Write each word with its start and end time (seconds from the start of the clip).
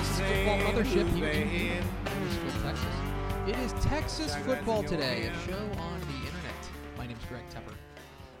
Texas 0.00 0.18
Football 0.18 0.58
Mothership 0.60 1.14
here. 1.14 1.84
It 3.46 3.58
is 3.58 3.72
Texas 3.84 4.34
Football 4.46 4.82
Today, 4.82 5.28
a 5.28 5.46
show 5.46 5.58
on 5.78 6.00
the 6.00 6.14
internet. 6.14 6.70
My 6.96 7.06
name 7.06 7.18
is 7.18 7.24
Greg 7.26 7.42
Tepper. 7.50 7.74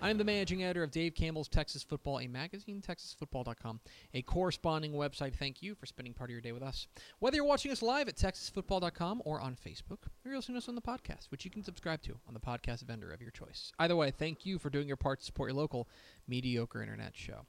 I 0.00 0.08
am 0.08 0.16
the 0.16 0.24
managing 0.24 0.64
editor 0.64 0.82
of 0.82 0.90
Dave 0.90 1.14
Campbell's 1.14 1.48
Texas 1.48 1.82
Football, 1.82 2.20
a 2.20 2.28
magazine, 2.28 2.80
texasfootball.com, 2.80 3.80
a 4.14 4.22
corresponding 4.22 4.92
website. 4.94 5.34
Thank 5.34 5.62
you 5.62 5.74
for 5.74 5.84
spending 5.84 6.14
part 6.14 6.30
of 6.30 6.32
your 6.32 6.40
day 6.40 6.52
with 6.52 6.62
us. 6.62 6.86
Whether 7.18 7.36
you're 7.36 7.44
watching 7.44 7.72
us 7.72 7.82
live 7.82 8.08
at 8.08 8.16
texasfootball.com 8.16 9.20
or 9.26 9.38
on 9.38 9.54
Facebook, 9.54 10.06
or 10.24 10.30
you're 10.30 10.36
listening 10.36 10.54
to 10.54 10.64
us 10.64 10.68
on 10.70 10.76
the 10.76 10.80
podcast, 10.80 11.30
which 11.30 11.44
you 11.44 11.50
can 11.50 11.62
subscribe 11.62 12.00
to 12.04 12.16
on 12.26 12.32
the 12.32 12.40
podcast 12.40 12.84
vendor 12.84 13.12
of 13.12 13.20
your 13.20 13.32
choice. 13.32 13.70
Either 13.78 13.96
way, 13.96 14.10
thank 14.10 14.46
you 14.46 14.58
for 14.58 14.70
doing 14.70 14.88
your 14.88 14.96
part 14.96 15.20
to 15.20 15.26
support 15.26 15.50
your 15.50 15.58
local 15.58 15.86
mediocre 16.26 16.80
internet 16.80 17.14
show. 17.14 17.44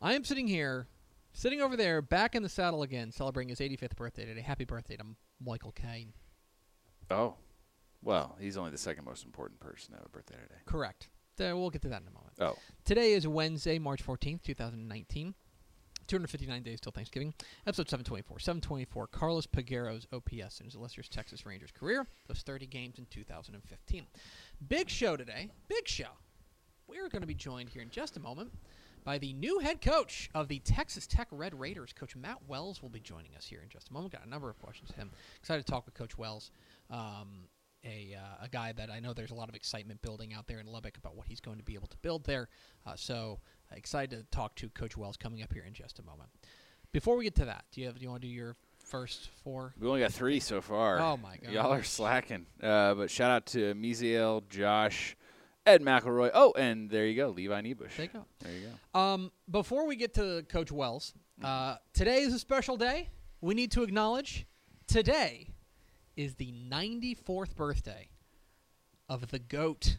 I 0.00 0.14
am 0.14 0.24
sitting 0.24 0.48
here, 0.48 0.86
sitting 1.32 1.60
over 1.60 1.76
there, 1.76 2.02
back 2.02 2.34
in 2.34 2.42
the 2.42 2.48
saddle 2.48 2.82
again, 2.82 3.10
celebrating 3.12 3.48
his 3.48 3.60
85th 3.60 3.96
birthday 3.96 4.24
today. 4.24 4.40
Happy 4.40 4.64
birthday 4.64 4.96
to 4.96 5.04
Michael 5.44 5.72
Caine. 5.72 6.12
Oh, 7.10 7.34
well, 8.02 8.36
he's 8.40 8.56
only 8.56 8.70
the 8.70 8.78
second 8.78 9.04
most 9.04 9.24
important 9.24 9.60
person 9.60 9.92
to 9.92 9.98
have 9.98 10.06
a 10.06 10.08
birthday 10.10 10.36
today. 10.36 10.60
Correct. 10.66 11.08
Uh, 11.40 11.56
we'll 11.56 11.70
get 11.70 11.82
to 11.82 11.88
that 11.88 12.02
in 12.02 12.08
a 12.08 12.10
moment. 12.10 12.34
Oh, 12.38 12.56
Today 12.84 13.12
is 13.12 13.26
Wednesday, 13.26 13.78
March 13.78 14.04
14th, 14.04 14.42
2019. 14.42 15.34
259 16.06 16.62
days 16.64 16.80
till 16.80 16.90
Thanksgiving. 16.90 17.32
Episode 17.66 17.88
724. 17.88 18.40
724. 18.40 19.06
Carlos 19.06 19.46
Peguero's 19.46 20.08
OPS 20.12 20.58
in 20.58 20.66
his 20.66 20.74
illustrious 20.74 21.08
Texas 21.08 21.46
Rangers 21.46 21.70
career. 21.70 22.04
Those 22.26 22.42
30 22.42 22.66
games 22.66 22.98
in 22.98 23.06
2015. 23.06 24.06
Big 24.68 24.90
show 24.90 25.16
today. 25.16 25.50
Big 25.68 25.86
show. 25.86 26.08
We're 26.88 27.08
going 27.08 27.20
to 27.20 27.28
be 27.28 27.34
joined 27.34 27.68
here 27.68 27.80
in 27.80 27.90
just 27.90 28.16
a 28.16 28.20
moment 28.20 28.50
by 29.04 29.18
the 29.18 29.32
new 29.32 29.58
head 29.58 29.80
coach 29.80 30.30
of 30.34 30.48
the 30.48 30.58
Texas 30.60 31.06
Tech 31.06 31.28
Red 31.30 31.58
Raiders. 31.58 31.92
Coach 31.92 32.16
Matt 32.16 32.38
Wells 32.46 32.82
will 32.82 32.88
be 32.88 33.00
joining 33.00 33.34
us 33.36 33.46
here 33.46 33.60
in 33.62 33.68
just 33.68 33.88
a 33.90 33.92
moment. 33.92 34.12
Got 34.12 34.26
a 34.26 34.28
number 34.28 34.50
of 34.50 34.58
questions 34.58 34.90
to 34.90 34.96
him. 34.96 35.10
Excited 35.40 35.64
to 35.64 35.70
talk 35.70 35.86
with 35.86 35.94
Coach 35.94 36.18
Wells. 36.18 36.50
Um, 36.90 37.48
a, 37.84 38.14
uh, 38.16 38.44
a 38.44 38.48
guy 38.48 38.72
that 38.72 38.90
I 38.90 39.00
know 39.00 39.12
there's 39.12 39.30
a 39.30 39.34
lot 39.34 39.48
of 39.48 39.54
excitement 39.54 40.02
building 40.02 40.34
out 40.34 40.46
there 40.46 40.60
in 40.60 40.66
Lubbock 40.66 40.98
about 40.98 41.16
what 41.16 41.26
he's 41.26 41.40
going 41.40 41.58
to 41.58 41.64
be 41.64 41.74
able 41.74 41.88
to 41.88 41.96
build 41.98 42.24
there. 42.24 42.48
Uh, 42.86 42.92
so 42.94 43.40
uh, 43.70 43.76
excited 43.76 44.10
to 44.10 44.36
talk 44.36 44.54
to 44.56 44.68
Coach 44.68 44.96
Wells 44.96 45.16
coming 45.16 45.42
up 45.42 45.52
here 45.52 45.64
in 45.66 45.72
just 45.72 45.98
a 45.98 46.02
moment. 46.02 46.28
Before 46.92 47.16
we 47.16 47.24
get 47.24 47.36
to 47.36 47.44
that, 47.46 47.64
do 47.72 47.80
you 47.80 47.86
have 47.86 47.98
do 47.98 48.02
you 48.02 48.10
want 48.10 48.22
to 48.22 48.28
do 48.28 48.34
your 48.34 48.56
first 48.84 49.30
four? 49.44 49.74
we 49.78 49.86
only 49.86 50.00
got 50.00 50.12
three 50.12 50.40
so 50.40 50.60
far. 50.60 50.98
Oh, 50.98 51.16
my 51.16 51.36
God. 51.36 51.52
Y'all 51.52 51.72
are 51.72 51.84
slacking. 51.84 52.46
Uh, 52.60 52.94
but 52.94 53.10
shout 53.10 53.30
out 53.30 53.46
to 53.46 53.74
Miziel, 53.74 54.46
Josh, 54.48 55.16
Ed 55.70 55.82
McElroy. 55.82 56.32
Oh, 56.34 56.52
and 56.58 56.90
there 56.90 57.06
you 57.06 57.14
go, 57.14 57.28
Levi 57.28 57.60
Nebush. 57.60 57.96
There 57.96 58.06
you 58.06 58.12
go. 58.12 58.24
There 58.40 58.52
you 58.52 58.66
go. 58.92 58.98
Um, 58.98 59.30
before 59.48 59.86
we 59.86 59.94
get 59.94 60.14
to 60.14 60.44
Coach 60.48 60.72
Wells, 60.72 61.14
uh, 61.44 61.76
today 61.94 62.22
is 62.22 62.34
a 62.34 62.40
special 62.40 62.76
day. 62.76 63.08
We 63.40 63.54
need 63.54 63.70
to 63.72 63.84
acknowledge 63.84 64.46
today 64.88 65.50
is 66.16 66.34
the 66.34 66.52
94th 66.68 67.54
birthday 67.54 68.08
of 69.08 69.30
the 69.30 69.38
GOAT, 69.38 69.98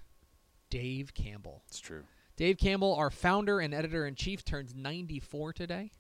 Dave 0.70 1.14
Campbell. 1.14 1.64
It's 1.70 1.80
true. 1.80 2.04
Dave 2.36 2.58
Campbell, 2.58 2.94
our 2.96 3.10
founder 3.10 3.62
and 3.62 3.74
editor 3.74 4.06
in 4.06 4.16
chief, 4.16 4.44
turns 4.44 4.76
94 4.76 5.54
today. 5.54 5.92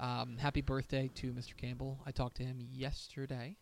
Um, 0.00 0.36
happy 0.36 0.62
birthday 0.62 1.08
to 1.14 1.28
Mr. 1.32 1.56
Campbell. 1.56 2.00
I 2.04 2.10
talked 2.10 2.38
to 2.38 2.42
him 2.42 2.58
yesterday, 2.60 3.56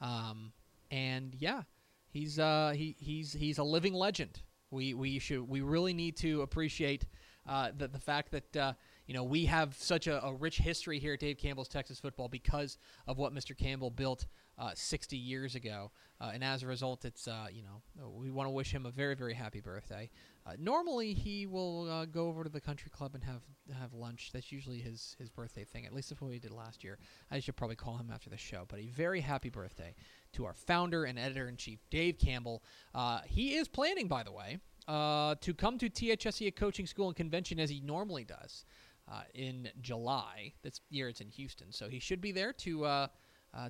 um, 0.00 0.52
and 0.90 1.36
yeah, 1.38 1.62
he's 2.08 2.40
uh, 2.40 2.72
he, 2.74 2.96
he's 2.98 3.32
he's 3.32 3.58
a 3.58 3.64
living 3.64 3.94
legend. 3.94 4.40
We 4.74 4.92
we 4.92 5.18
should 5.18 5.48
we 5.48 5.60
really 5.60 5.94
need 5.94 6.16
to 6.18 6.42
appreciate 6.42 7.06
uh, 7.48 7.70
the 7.76 7.88
the 7.88 7.98
fact 7.98 8.32
that 8.32 8.56
uh, 8.56 8.72
you 9.06 9.14
know 9.14 9.22
we 9.22 9.44
have 9.46 9.74
such 9.78 10.06
a, 10.06 10.22
a 10.24 10.34
rich 10.34 10.58
history 10.58 10.98
here 10.98 11.14
at 11.14 11.20
Dave 11.20 11.38
Campbell's 11.38 11.68
Texas 11.68 12.00
Football 12.00 12.28
because 12.28 12.76
of 13.06 13.16
what 13.16 13.32
Mr. 13.32 13.56
Campbell 13.56 13.90
built 13.90 14.26
uh, 14.58 14.70
60 14.74 15.16
years 15.16 15.54
ago, 15.54 15.90
uh, 16.20 16.30
and 16.34 16.44
as 16.44 16.62
a 16.62 16.66
result, 16.66 17.04
it's 17.04 17.28
uh, 17.28 17.46
you 17.52 17.62
know 17.62 18.10
we 18.10 18.30
want 18.30 18.46
to 18.46 18.50
wish 18.50 18.72
him 18.72 18.84
a 18.84 18.90
very 18.90 19.14
very 19.14 19.34
happy 19.34 19.60
birthday. 19.60 20.10
Uh, 20.46 20.52
normally, 20.58 21.14
he 21.14 21.46
will 21.46 21.88
uh, 21.90 22.04
go 22.04 22.28
over 22.28 22.44
to 22.44 22.50
the 22.50 22.60
country 22.60 22.90
club 22.90 23.14
and 23.14 23.24
have 23.24 23.42
have 23.78 23.94
lunch. 23.94 24.30
That's 24.32 24.52
usually 24.52 24.78
his 24.78 25.16
his 25.18 25.30
birthday 25.30 25.64
thing. 25.64 25.86
At 25.86 25.94
least 25.94 26.10
that's 26.10 26.20
what 26.20 26.32
he 26.32 26.38
did 26.38 26.50
last 26.50 26.84
year. 26.84 26.98
I 27.30 27.40
should 27.40 27.56
probably 27.56 27.76
call 27.76 27.96
him 27.96 28.10
after 28.12 28.28
the 28.28 28.36
show. 28.36 28.64
But 28.68 28.80
a 28.80 28.86
very 28.88 29.20
happy 29.20 29.48
birthday 29.48 29.94
to 30.34 30.44
our 30.44 30.52
founder 30.52 31.04
and 31.04 31.18
editor 31.18 31.48
in 31.48 31.56
chief, 31.56 31.78
Dave 31.90 32.18
Campbell. 32.18 32.62
Uh, 32.94 33.20
he 33.24 33.54
is 33.54 33.68
planning, 33.68 34.06
by 34.06 34.22
the 34.22 34.32
way, 34.32 34.58
uh, 34.86 35.36
to 35.40 35.54
come 35.54 35.78
to 35.78 35.88
THSCA 35.88 36.54
Coaching 36.54 36.86
School 36.86 37.08
and 37.08 37.16
Convention 37.16 37.58
as 37.58 37.70
he 37.70 37.80
normally 37.80 38.24
does 38.24 38.66
uh, 39.10 39.22
in 39.32 39.70
July. 39.80 40.52
This 40.62 40.82
year 40.90 41.08
it's 41.08 41.22
in 41.22 41.28
Houston, 41.30 41.72
so 41.72 41.88
he 41.88 41.98
should 41.98 42.20
be 42.20 42.32
there 42.32 42.52
to 42.52 42.84
uh, 42.84 43.06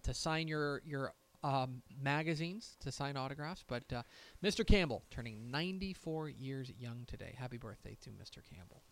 to 0.02 0.12
sign 0.12 0.48
your 0.48 0.82
your 0.84 1.12
um, 1.44 1.82
magazines, 2.02 2.76
to 2.80 2.90
sign 2.90 3.16
autographs. 3.16 3.62
But 3.66 3.84
uh, 3.92 4.02
Mr. 4.42 4.66
Campbell 4.66 5.04
turning 5.10 5.50
94 5.50 6.30
years 6.30 6.72
young 6.76 7.04
today. 7.06 7.34
Happy 7.38 7.58
birthday 7.58 7.96
to 8.02 8.10
Mr. 8.10 8.42
Campbell. 8.42 8.82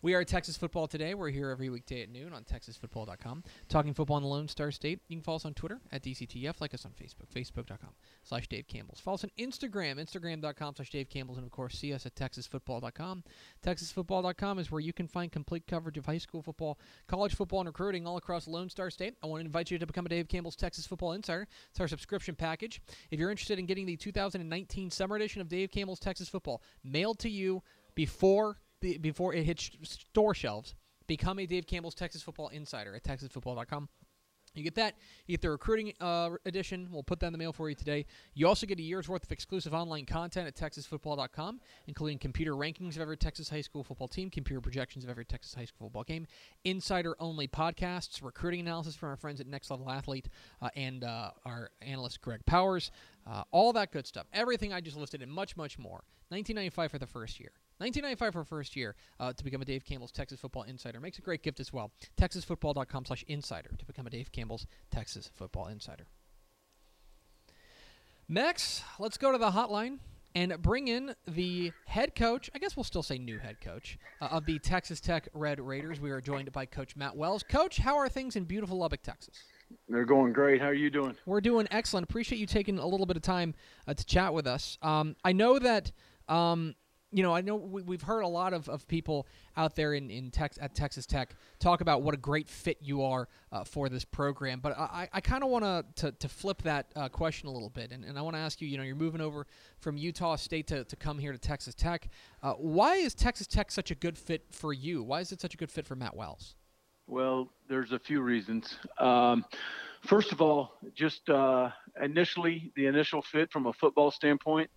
We 0.00 0.14
are 0.14 0.24
Texas 0.24 0.56
Football 0.56 0.86
Today. 0.86 1.14
We're 1.14 1.30
here 1.30 1.50
every 1.50 1.70
weekday 1.70 2.02
at 2.02 2.08
noon 2.08 2.32
on 2.32 2.44
TexasFootball.com. 2.44 3.42
Talking 3.68 3.94
football 3.94 4.16
in 4.18 4.22
the 4.22 4.28
Lone 4.28 4.46
Star 4.46 4.70
State. 4.70 5.00
You 5.08 5.16
can 5.16 5.24
follow 5.24 5.36
us 5.36 5.44
on 5.44 5.54
Twitter 5.54 5.80
at 5.90 6.04
DCTF. 6.04 6.60
Like 6.60 6.72
us 6.72 6.84
on 6.84 6.92
Facebook, 6.92 7.28
Facebook.com 7.34 7.90
slash 8.22 8.46
Dave 8.46 8.68
Campbell's. 8.68 9.00
Follow 9.00 9.16
us 9.16 9.24
on 9.24 9.30
Instagram, 9.36 9.96
Instagram.com 9.96 10.76
slash 10.76 10.90
Dave 10.90 11.08
Campbell's. 11.08 11.38
And, 11.38 11.44
of 11.44 11.50
course, 11.50 11.76
see 11.76 11.92
us 11.92 12.06
at 12.06 12.14
TexasFootball.com. 12.14 13.24
TexasFootball.com 13.66 14.60
is 14.60 14.70
where 14.70 14.80
you 14.80 14.92
can 14.92 15.08
find 15.08 15.32
complete 15.32 15.66
coverage 15.66 15.98
of 15.98 16.06
high 16.06 16.18
school 16.18 16.42
football, 16.42 16.78
college 17.08 17.34
football, 17.34 17.58
and 17.60 17.66
recruiting 17.66 18.06
all 18.06 18.18
across 18.18 18.46
Lone 18.46 18.70
Star 18.70 18.90
State. 18.90 19.14
I 19.20 19.26
want 19.26 19.40
to 19.40 19.46
invite 19.46 19.72
you 19.72 19.80
to 19.80 19.86
become 19.86 20.06
a 20.06 20.10
Dave 20.10 20.28
Campbell's 20.28 20.54
Texas 20.54 20.86
Football 20.86 21.14
Insider. 21.14 21.48
It's 21.70 21.80
our 21.80 21.88
subscription 21.88 22.36
package. 22.36 22.80
If 23.10 23.18
you're 23.18 23.32
interested 23.32 23.58
in 23.58 23.66
getting 23.66 23.86
the 23.86 23.96
2019 23.96 24.92
summer 24.92 25.16
edition 25.16 25.40
of 25.40 25.48
Dave 25.48 25.72
Campbell's 25.72 25.98
Texas 25.98 26.28
Football 26.28 26.62
mailed 26.84 27.18
to 27.18 27.28
you 27.28 27.64
before 27.96 28.58
be- 28.80 28.98
before 28.98 29.34
it 29.34 29.44
hits 29.44 29.70
store 29.82 30.34
shelves, 30.34 30.74
become 31.06 31.38
a 31.38 31.46
Dave 31.46 31.66
Campbell's 31.66 31.94
Texas 31.94 32.22
Football 32.22 32.48
Insider 32.48 32.94
at 32.94 33.02
TexasFootball.com. 33.02 33.88
You 34.54 34.64
get 34.64 34.74
that. 34.76 34.94
You 35.26 35.34
get 35.34 35.42
the 35.42 35.50
recruiting 35.50 35.92
uh, 36.00 36.30
edition. 36.44 36.88
We'll 36.90 37.02
put 37.02 37.20
that 37.20 37.26
in 37.26 37.32
the 37.32 37.38
mail 37.38 37.52
for 37.52 37.68
you 37.68 37.74
today. 37.74 38.06
You 38.34 38.48
also 38.48 38.66
get 38.66 38.78
a 38.78 38.82
year's 38.82 39.08
worth 39.08 39.22
of 39.22 39.30
exclusive 39.30 39.72
online 39.74 40.04
content 40.04 40.46
at 40.48 40.56
TexasFootball.com, 40.56 41.60
including 41.86 42.18
computer 42.18 42.52
rankings 42.52 42.96
of 42.96 43.02
every 43.02 43.16
Texas 43.16 43.48
high 43.48 43.60
school 43.60 43.84
football 43.84 44.08
team, 44.08 44.30
computer 44.30 44.60
projections 44.60 45.04
of 45.04 45.10
every 45.10 45.24
Texas 45.24 45.54
high 45.54 45.64
school 45.64 45.86
football 45.86 46.04
game, 46.04 46.26
insider-only 46.64 47.46
podcasts, 47.46 48.22
recruiting 48.22 48.60
analysis 48.60 48.96
from 48.96 49.10
our 49.10 49.16
friends 49.16 49.40
at 49.40 49.46
Next 49.46 49.70
Level 49.70 49.90
Athlete, 49.90 50.28
uh, 50.60 50.70
and 50.74 51.04
uh, 51.04 51.30
our 51.44 51.70
analyst 51.82 52.20
Greg 52.20 52.44
Powers. 52.46 52.90
Uh, 53.26 53.44
all 53.50 53.72
that 53.74 53.92
good 53.92 54.06
stuff. 54.06 54.26
Everything 54.32 54.72
I 54.72 54.80
just 54.80 54.96
listed 54.96 55.22
and 55.22 55.30
much, 55.30 55.56
much 55.56 55.78
more. 55.78 56.04
1995 56.30 56.90
for 56.90 56.98
the 56.98 57.06
first 57.06 57.38
year. 57.38 57.52
1995 57.78 58.32
for 58.32 58.44
first 58.44 58.76
year 58.76 58.94
uh, 59.20 59.32
to 59.32 59.44
become 59.44 59.62
a 59.62 59.64
Dave 59.64 59.84
Campbell's 59.84 60.12
Texas 60.12 60.40
Football 60.40 60.64
Insider. 60.64 61.00
Makes 61.00 61.18
a 61.18 61.22
great 61.22 61.42
gift 61.42 61.60
as 61.60 61.72
well. 61.72 61.92
TexasFootball.com 62.16 63.04
slash 63.04 63.24
insider 63.28 63.70
to 63.78 63.84
become 63.86 64.06
a 64.06 64.10
Dave 64.10 64.32
Campbell's 64.32 64.66
Texas 64.90 65.30
Football 65.34 65.68
Insider. 65.68 66.06
Next, 68.28 68.82
let's 68.98 69.16
go 69.16 69.32
to 69.32 69.38
the 69.38 69.52
hotline 69.52 69.98
and 70.34 70.60
bring 70.60 70.88
in 70.88 71.14
the 71.26 71.72
head 71.86 72.14
coach. 72.14 72.50
I 72.54 72.58
guess 72.58 72.76
we'll 72.76 72.84
still 72.84 73.02
say 73.02 73.16
new 73.16 73.38
head 73.38 73.60
coach 73.60 73.98
uh, 74.20 74.26
of 74.26 74.44
the 74.44 74.58
Texas 74.58 75.00
Tech 75.00 75.28
Red 75.32 75.60
Raiders. 75.60 76.00
We 76.00 76.10
are 76.10 76.20
joined 76.20 76.52
by 76.52 76.66
Coach 76.66 76.96
Matt 76.96 77.16
Wells. 77.16 77.42
Coach, 77.42 77.78
how 77.78 77.96
are 77.96 78.08
things 78.08 78.36
in 78.36 78.44
beautiful 78.44 78.76
Lubbock, 78.78 79.02
Texas? 79.02 79.36
They're 79.88 80.04
going 80.04 80.32
great. 80.32 80.60
How 80.60 80.68
are 80.68 80.74
you 80.74 80.90
doing? 80.90 81.16
We're 81.26 81.40
doing 81.40 81.66
excellent. 81.70 82.04
Appreciate 82.04 82.38
you 82.38 82.46
taking 82.46 82.78
a 82.78 82.86
little 82.86 83.06
bit 83.06 83.16
of 83.16 83.22
time 83.22 83.54
uh, 83.86 83.94
to 83.94 84.04
chat 84.04 84.34
with 84.34 84.46
us. 84.46 84.78
Um, 84.82 85.16
I 85.24 85.32
know 85.32 85.58
that. 85.58 85.92
Um, 86.28 86.74
you 87.10 87.22
know, 87.22 87.34
I 87.34 87.40
know 87.40 87.56
we, 87.56 87.82
we've 87.82 88.02
heard 88.02 88.20
a 88.20 88.28
lot 88.28 88.52
of, 88.52 88.68
of 88.68 88.86
people 88.86 89.26
out 89.56 89.74
there 89.74 89.94
in, 89.94 90.10
in 90.10 90.30
Tex, 90.30 90.58
at 90.60 90.74
Texas 90.74 91.06
Tech 91.06 91.34
talk 91.58 91.80
about 91.80 92.02
what 92.02 92.14
a 92.14 92.16
great 92.18 92.48
fit 92.48 92.78
you 92.80 93.02
are 93.02 93.28
uh, 93.50 93.64
for 93.64 93.88
this 93.88 94.04
program. 94.04 94.60
But 94.60 94.78
I, 94.78 95.08
I 95.12 95.20
kind 95.20 95.42
of 95.42 95.50
want 95.50 95.64
to 95.96 96.12
to 96.12 96.28
flip 96.28 96.62
that 96.62 96.86
uh, 96.96 97.08
question 97.08 97.48
a 97.48 97.52
little 97.52 97.70
bit. 97.70 97.92
And, 97.92 98.04
and 98.04 98.18
I 98.18 98.22
want 98.22 98.36
to 98.36 98.40
ask 98.40 98.60
you, 98.60 98.68
you 98.68 98.76
know, 98.76 98.84
you're 98.84 98.96
moving 98.96 99.20
over 99.20 99.46
from 99.78 99.96
Utah 99.96 100.36
State 100.36 100.66
to, 100.68 100.84
to 100.84 100.96
come 100.96 101.18
here 101.18 101.32
to 101.32 101.38
Texas 101.38 101.74
Tech. 101.74 102.08
Uh, 102.42 102.52
why 102.54 102.96
is 102.96 103.14
Texas 103.14 103.46
Tech 103.46 103.70
such 103.70 103.90
a 103.90 103.94
good 103.94 104.18
fit 104.18 104.44
for 104.50 104.72
you? 104.72 105.02
Why 105.02 105.20
is 105.20 105.32
it 105.32 105.40
such 105.40 105.54
a 105.54 105.56
good 105.56 105.70
fit 105.70 105.86
for 105.86 105.96
Matt 105.96 106.16
Wells? 106.16 106.54
Well, 107.06 107.48
there's 107.68 107.92
a 107.92 107.98
few 107.98 108.20
reasons. 108.20 108.76
Um, 108.98 109.44
First 110.06 110.32
of 110.32 110.40
all, 110.40 110.74
just 110.94 111.28
uh, 111.28 111.70
initially, 112.02 112.72
the 112.76 112.86
initial 112.86 113.20
fit 113.20 113.50
from 113.50 113.66
a 113.66 113.72
football 113.72 114.10
standpoint, 114.10 114.70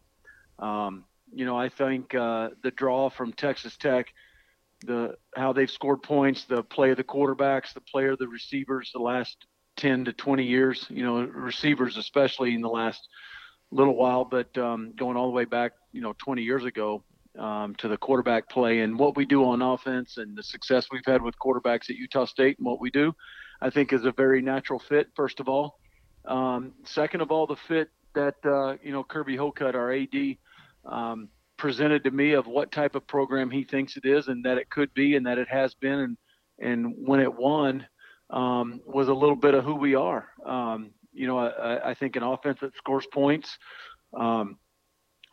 um, 0.58 1.06
you 1.34 1.46
know, 1.46 1.58
I 1.58 1.70
think 1.70 2.14
uh, 2.14 2.50
the 2.64 2.72
draw 2.72 3.10
from 3.10 3.34
Texas 3.34 3.78
Tech, 3.78 4.08
the 4.86 5.16
how 5.36 5.54
they've 5.54 5.70
scored 5.70 6.04
points, 6.04 6.46
the 6.46 6.64
play 6.64 6.92
of 6.92 6.98
the 6.98 7.04
quarterbacks, 7.04 7.74
the 7.74 7.82
play 7.82 8.08
of 8.08 8.18
the 8.18 8.28
receivers, 8.28 8.92
the 8.94 9.02
last 9.02 9.46
10 9.78 10.06
to 10.06 10.14
20 10.14 10.44
years, 10.44 10.86
you 10.90 11.04
know, 11.04 11.22
receivers 11.22 11.98
especially 11.98 12.54
in 12.54 12.62
the 12.62 12.70
last 12.70 13.08
little 13.72 13.96
while, 13.96 14.26
but 14.26 14.56
um, 14.58 14.94
going 14.98 15.16
all 15.16 15.28
the 15.28 15.34
way 15.34 15.46
back, 15.46 15.74
you 15.92 16.02
know, 16.02 16.14
20 16.18 16.42
years 16.42 16.66
ago 16.66 17.04
um, 17.40 17.74
to 17.76 17.88
the 17.88 17.98
quarterback 17.98 18.50
play 18.50 18.82
and 18.82 18.98
what 18.98 19.16
we 19.16 19.26
do 19.26 19.46
on 19.46 19.62
offense 19.62 20.18
and 20.18 20.38
the 20.38 20.44
success 20.44 20.88
we've 20.92 21.06
had 21.06 21.22
with 21.22 21.36
quarterbacks 21.40 21.90
at 21.90 21.96
Utah 21.96 22.26
State 22.26 22.58
and 22.58 22.66
what 22.66 22.82
we 22.82 22.92
do, 22.92 23.14
I 23.62 23.70
think 23.70 23.94
is 23.94 24.06
a 24.06 24.12
very 24.12 24.42
natural 24.42 24.80
fit. 24.80 25.08
First 25.16 25.40
of 25.40 25.48
all, 25.48 25.80
um, 26.26 26.74
second 26.84 27.22
of 27.22 27.32
all, 27.32 27.48
the 27.48 27.56
fit 27.56 27.90
that 28.14 28.36
uh, 28.46 28.76
you 28.84 28.92
know 28.92 29.04
Kirby 29.04 29.38
Hocutt, 29.38 29.76
our 29.76 29.92
AD, 29.94 30.38
um, 30.86 31.30
presented 31.58 32.04
to 32.04 32.12
me 32.12 32.34
of 32.34 32.48
what 32.48 32.72
type 32.72 32.96
of 32.96 33.06
program 33.08 33.50
he 33.52 33.64
thinks 33.64 33.98
it 33.98 34.06
is 34.06 34.28
and 34.28 34.44
that 34.46 34.58
it 34.58 34.70
could 34.70 34.94
be 34.94 35.16
and 35.16 35.26
that 35.26 35.38
it 35.38 35.48
has 35.48 35.74
been 35.76 36.00
and 36.00 36.18
and 36.60 36.94
when 36.98 37.20
it 37.20 37.34
won 37.34 37.86
um, 38.30 38.82
was 38.86 39.08
a 39.08 39.14
little 39.14 39.36
bit 39.36 39.54
of 39.54 39.64
who 39.64 39.76
we 39.76 39.96
are. 39.96 40.28
Um, 40.46 40.92
you 41.12 41.28
know, 41.28 41.38
I, 41.38 41.90
I, 41.90 41.94
think 41.94 42.16
an 42.16 42.24
offense 42.24 42.60
that 42.62 42.76
scores 42.78 43.06
points, 43.12 43.58
um, 44.18 44.58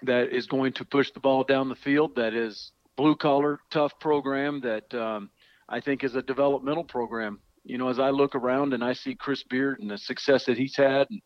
that 0.03 0.35
is 0.35 0.47
going 0.47 0.73
to 0.75 0.85
push 0.85 1.11
the 1.13 1.21
ball 1.21 1.45
down 1.45 1.69
the 1.69 1.77
field, 1.77 2.17
that 2.17 2.35
is 2.35 2.73
blue 2.97 3.15
collar, 3.15 3.61
tough 3.71 3.93
program 4.01 4.61
that 4.61 4.93
um, 4.95 5.31
I 5.69 5.81
think 5.81 6.03
is 6.03 6.17
a 6.17 6.23
developmental 6.23 6.85
program. 6.85 7.41
You 7.65 7.79
know, 7.79 7.89
as 7.89 7.99
I 7.99 8.11
look 8.11 8.35
around 8.35 8.75
and 8.75 8.83
I 8.83 8.95
see 8.95 9.15
Chris 9.15 9.45
Beard 9.45 9.81
and 9.81 9.91
the 9.91 9.99
success 9.99 10.47
that 10.47 10.57
he's 10.57 10.77
had, 10.77 11.07
and, 11.11 11.21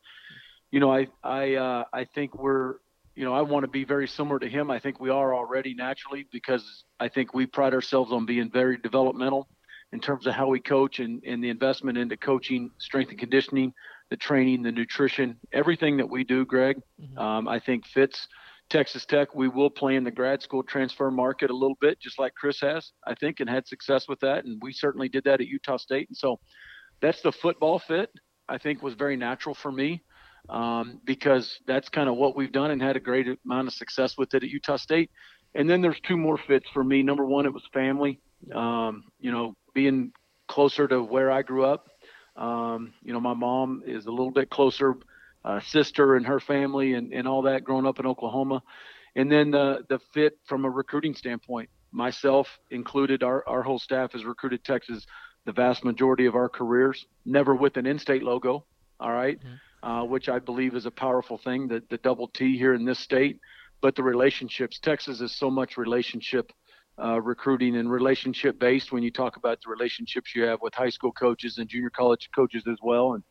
you 0.71 0.81
know, 0.81 0.93
I 0.93 1.07
I 1.23 1.55
uh, 1.55 1.85
I 1.93 2.05
think 2.05 2.35
we're 2.35 2.77
you 3.15 3.25
know, 3.25 3.35
I 3.35 3.43
want 3.43 3.65
to 3.65 3.71
be 3.71 3.85
very 3.85 4.09
similar 4.09 4.39
to 4.39 4.49
him. 4.49 4.71
I 4.71 4.79
think 4.79 5.01
we 5.01 5.11
are 5.11 5.35
already 5.35 5.75
naturally 5.75 6.27
because 6.33 6.85
I 6.99 7.09
think 7.09 7.35
we 7.35 7.47
pride 7.47 7.75
ourselves 7.75 8.13
on 8.13 8.27
being 8.27 8.51
very 8.51 8.79
developmental 8.79 9.49
in 9.93 10.01
terms 10.01 10.27
of 10.27 10.35
how 10.35 10.49
we 10.49 10.61
coach 10.61 10.99
and, 11.01 11.23
and 11.25 11.45
the 11.45 11.51
investment 11.51 11.99
into 11.99 12.17
coaching, 12.17 12.71
strength 12.79 13.11
and 13.11 13.19
conditioning, 13.19 13.75
the 14.09 14.17
training, 14.17 14.63
the 14.63 14.73
nutrition, 14.73 15.39
everything 15.53 15.99
that 15.99 16.09
we 16.09 16.25
do, 16.25 16.47
Greg, 16.47 16.77
mm-hmm. 17.01 17.19
um, 17.19 17.47
I 17.47 17.59
think 17.59 17.87
fits 17.87 18.27
Texas 18.71 19.05
Tech. 19.05 19.35
We 19.35 19.49
will 19.49 19.69
play 19.69 19.97
in 19.97 20.05
the 20.05 20.11
grad 20.11 20.41
school 20.41 20.63
transfer 20.63 21.11
market 21.11 21.51
a 21.51 21.57
little 21.57 21.77
bit, 21.81 22.01
just 22.01 22.19
like 22.19 22.35
Chris 22.35 22.61
has, 22.61 22.93
I 23.07 23.15
think, 23.15 23.41
and 23.41 23.51
had 23.51 23.67
success 23.67 24.09
with 24.09 24.21
that. 24.21 24.47
And 24.47 24.61
we 24.63 24.73
certainly 24.73 25.11
did 25.11 25.25
that 25.25 25.43
at 25.43 25.47
Utah 25.47 25.77
State. 25.77 26.09
And 26.09 26.17
so 26.17 26.41
that's 27.03 27.21
the 27.21 27.33
football 27.33 27.79
fit, 27.79 28.11
I 28.49 28.57
think, 28.57 28.83
was 28.83 28.95
very 28.95 29.17
natural 29.17 29.55
for 29.55 29.71
me 29.71 30.03
um, 30.49 31.01
because 31.05 31.61
that's 31.67 31.89
kind 31.89 32.09
of 32.09 32.17
what 32.17 32.37
we've 32.37 32.53
done 32.53 32.71
and 32.71 32.83
had 32.83 32.97
a 32.97 33.01
great 33.01 33.27
amount 33.45 33.69
of 33.69 33.75
success 33.75 34.17
with 34.19 34.35
it 34.35 34.43
at 34.43 34.49
Utah 34.49 34.77
State. 34.77 35.11
And 35.55 35.69
then 35.69 35.83
there's 35.83 36.01
two 36.01 36.17
more 36.17 36.39
fits 36.39 36.69
for 36.73 36.83
me. 36.83 37.03
Number 37.03 37.25
one, 37.25 37.47
it 37.47 37.53
was 37.53 37.63
family. 37.73 38.21
Um, 38.55 39.05
you 39.21 39.31
know, 39.31 39.55
being 39.75 40.13
closer 40.49 40.89
to 40.89 41.03
where 41.03 41.31
I 41.31 41.43
grew 41.43 41.65
up. 41.65 41.89
Um, 42.37 42.95
you 43.03 43.13
know, 43.13 43.21
my 43.21 43.35
mom 43.35 43.83
is 43.87 44.07
a 44.07 44.11
little 44.11 44.31
bit 44.31 44.51
closer, 44.51 44.97
uh, 45.45 45.61
sister 45.61 46.17
and 46.17 46.27
her 46.27 46.41
family 46.41 46.95
and, 46.95 47.13
and 47.13 47.29
all 47.29 47.43
that 47.43 47.65
growing 47.65 47.87
up 47.87 48.01
in 48.01 48.07
Oklahoma. 48.07 48.63
And 49.15 49.31
then 49.31 49.51
the, 49.51 49.85
the 49.89 50.01
fit 50.15 50.39
from 50.47 50.65
a 50.65 50.71
recruiting 50.71 51.15
standpoint, 51.15 51.69
myself 51.93 52.49
included, 52.71 53.23
our, 53.23 53.47
our 53.47 53.63
whole 53.63 53.79
staff 53.79 54.13
has 54.13 54.25
recruited 54.25 54.65
Texas 54.65 55.07
the 55.45 55.53
vast 55.53 55.85
majority 55.85 56.27
of 56.27 56.35
our 56.35 56.49
careers, 56.49 57.05
never 57.27 57.55
with 57.55 57.77
an 57.77 57.85
in-state 57.87 58.23
logo. 58.23 58.65
All 58.99 59.13
right? 59.13 59.39
mm-hmm 59.39 59.55
uh, 59.83 60.03
which 60.03 60.29
I 60.29 60.39
believe 60.39 60.75
is 60.75 60.87
a 60.87 60.91
powerful 60.91 61.39
thing, 61.39 61.69
the, 61.69 61.83
the 61.91 61.99
double 61.99 62.29
T 62.29 62.57
here 62.57 62.75
in 62.75 62.85
this 62.85 62.99
state. 62.99 63.41
But 63.81 63.97
the 63.97 64.03
relationships, 64.03 64.79
Texas 64.79 65.21
is 65.21 65.35
so 65.35 65.51
much 65.51 65.77
relationship 65.77 66.53
uh, 67.03 67.21
recruiting 67.21 67.77
and 67.77 67.91
relationship 67.91 68.59
based 68.59 68.93
when 68.93 69.03
you 69.03 69.11
talk 69.11 69.37
about 69.37 69.59
the 69.63 69.71
relationships 69.71 70.35
you 70.35 70.45
have 70.45 70.61
with 70.61 70.75
high 70.75 70.91
school 70.91 71.13
coaches 71.13 71.59
and 71.59 71.69
junior 71.69 71.91
college 71.91 72.29
coaches 72.35 72.65
as 72.71 72.77
well. 72.83 73.15
And 73.15 73.25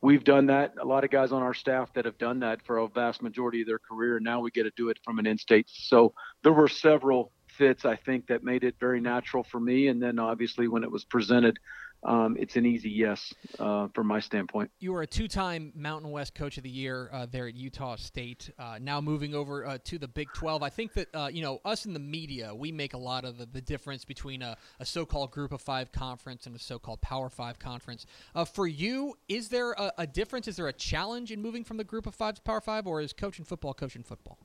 we've 0.00 0.24
done 0.24 0.46
that. 0.46 0.74
A 0.80 0.84
lot 0.84 1.04
of 1.04 1.10
guys 1.10 1.32
on 1.32 1.42
our 1.42 1.54
staff 1.54 1.92
that 1.94 2.04
have 2.04 2.18
done 2.18 2.40
that 2.40 2.64
for 2.64 2.78
a 2.78 2.88
vast 2.88 3.22
majority 3.22 3.62
of 3.62 3.66
their 3.66 3.78
career. 3.78 4.16
And 4.16 4.24
now 4.24 4.40
we 4.40 4.50
get 4.50 4.64
to 4.64 4.72
do 4.76 4.88
it 4.88 4.98
from 5.04 5.18
an 5.18 5.26
in 5.26 5.36
state. 5.36 5.66
So 5.68 6.14
there 6.42 6.52
were 6.52 6.68
several 6.68 7.32
fits, 7.48 7.84
I 7.84 7.96
think, 7.96 8.28
that 8.28 8.42
made 8.42 8.64
it 8.64 8.76
very 8.80 9.00
natural 9.00 9.44
for 9.44 9.60
me. 9.60 9.88
And 9.88 10.02
then 10.02 10.18
obviously 10.18 10.68
when 10.68 10.84
it 10.84 10.90
was 10.90 11.04
presented, 11.04 11.58
um, 12.04 12.36
it's 12.38 12.56
an 12.56 12.66
easy 12.66 12.90
yes 12.90 13.32
uh, 13.60 13.86
from 13.94 14.08
my 14.08 14.18
standpoint. 14.18 14.70
You 14.80 14.92
were 14.92 15.02
a 15.02 15.06
two-time 15.06 15.72
Mountain 15.76 16.10
West 16.10 16.34
Coach 16.34 16.56
of 16.56 16.64
the 16.64 16.70
Year 16.70 17.08
uh, 17.12 17.26
there 17.30 17.46
at 17.46 17.54
Utah 17.54 17.94
State. 17.94 18.50
Uh, 18.58 18.78
now 18.80 19.00
moving 19.00 19.34
over 19.34 19.64
uh, 19.64 19.78
to 19.84 19.98
the 19.98 20.08
Big 20.08 20.28
12, 20.34 20.62
I 20.64 20.68
think 20.68 20.94
that 20.94 21.14
uh, 21.14 21.30
you 21.32 21.42
know 21.42 21.60
us 21.64 21.86
in 21.86 21.92
the 21.92 22.00
media, 22.00 22.52
we 22.54 22.72
make 22.72 22.94
a 22.94 22.98
lot 22.98 23.24
of 23.24 23.38
the, 23.38 23.46
the 23.46 23.60
difference 23.60 24.04
between 24.04 24.42
a, 24.42 24.56
a, 24.80 24.84
so-called 24.84 25.30
Group 25.30 25.52
of 25.52 25.60
Five 25.60 25.92
conference 25.92 26.46
and 26.46 26.56
a 26.56 26.58
so-called 26.58 27.00
Power 27.02 27.28
Five 27.28 27.60
conference. 27.60 28.04
Uh, 28.34 28.44
for 28.44 28.66
you, 28.66 29.14
is 29.28 29.48
there 29.48 29.72
a, 29.72 29.92
a, 29.98 30.06
difference? 30.06 30.48
Is 30.48 30.56
there 30.56 30.68
a 30.68 30.72
challenge 30.72 31.30
in 31.30 31.40
moving 31.40 31.62
from 31.62 31.76
the 31.76 31.84
Group 31.84 32.06
of 32.06 32.14
Five 32.16 32.34
to 32.34 32.42
Power 32.42 32.60
Five, 32.60 32.86
or 32.86 33.00
is 33.00 33.12
coaching 33.12 33.44
football 33.44 33.74
coaching 33.74 34.02
football? 34.02 34.38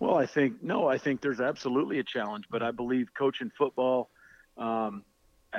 Well, 0.00 0.16
I 0.16 0.26
think 0.26 0.62
no. 0.62 0.88
I 0.88 0.96
think 0.96 1.20
there's 1.20 1.40
absolutely 1.40 1.98
a 1.98 2.04
challenge, 2.04 2.46
but 2.50 2.62
I 2.62 2.70
believe 2.70 3.08
coaching 3.16 3.50
football. 3.58 4.08
Um, 4.56 5.04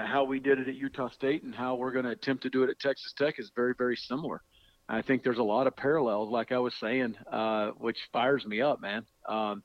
how 0.05 0.23
we 0.23 0.39
did 0.39 0.59
it 0.59 0.67
at 0.67 0.75
Utah 0.75 1.09
State 1.09 1.43
and 1.43 1.53
how 1.53 1.75
we're 1.75 1.91
going 1.91 2.05
to 2.05 2.11
attempt 2.11 2.43
to 2.43 2.49
do 2.49 2.63
it 2.63 2.69
at 2.69 2.79
Texas 2.79 3.13
Tech 3.17 3.39
is 3.39 3.51
very, 3.55 3.73
very 3.77 3.95
similar. 3.95 4.41
I 4.89 5.01
think 5.01 5.23
there's 5.23 5.37
a 5.37 5.43
lot 5.43 5.67
of 5.67 5.75
parallels, 5.75 6.29
like 6.29 6.51
I 6.51 6.59
was 6.59 6.73
saying, 6.75 7.15
uh, 7.31 7.71
which 7.77 7.97
fires 8.13 8.45
me 8.45 8.61
up, 8.61 8.81
man, 8.81 9.05
um, 9.27 9.63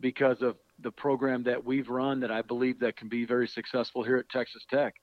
because 0.00 0.42
of 0.42 0.56
the 0.80 0.90
program 0.90 1.44
that 1.44 1.64
we've 1.64 1.88
run 1.88 2.20
that 2.20 2.30
I 2.30 2.42
believe 2.42 2.80
that 2.80 2.96
can 2.96 3.08
be 3.08 3.24
very 3.24 3.46
successful 3.46 4.02
here 4.02 4.16
at 4.16 4.28
Texas 4.28 4.64
Tech. 4.68 4.94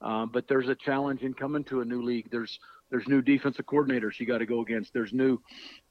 Um, 0.00 0.30
but 0.32 0.46
there's 0.46 0.68
a 0.68 0.76
challenge 0.76 1.22
in 1.22 1.34
coming 1.34 1.64
to 1.64 1.80
a 1.80 1.84
new 1.84 2.02
league. 2.02 2.30
There's 2.30 2.58
there's 2.90 3.06
new 3.06 3.20
defensive 3.20 3.66
coordinators 3.66 4.18
you 4.18 4.24
got 4.24 4.38
to 4.38 4.46
go 4.46 4.62
against. 4.62 4.94
There's 4.94 5.12
new 5.12 5.34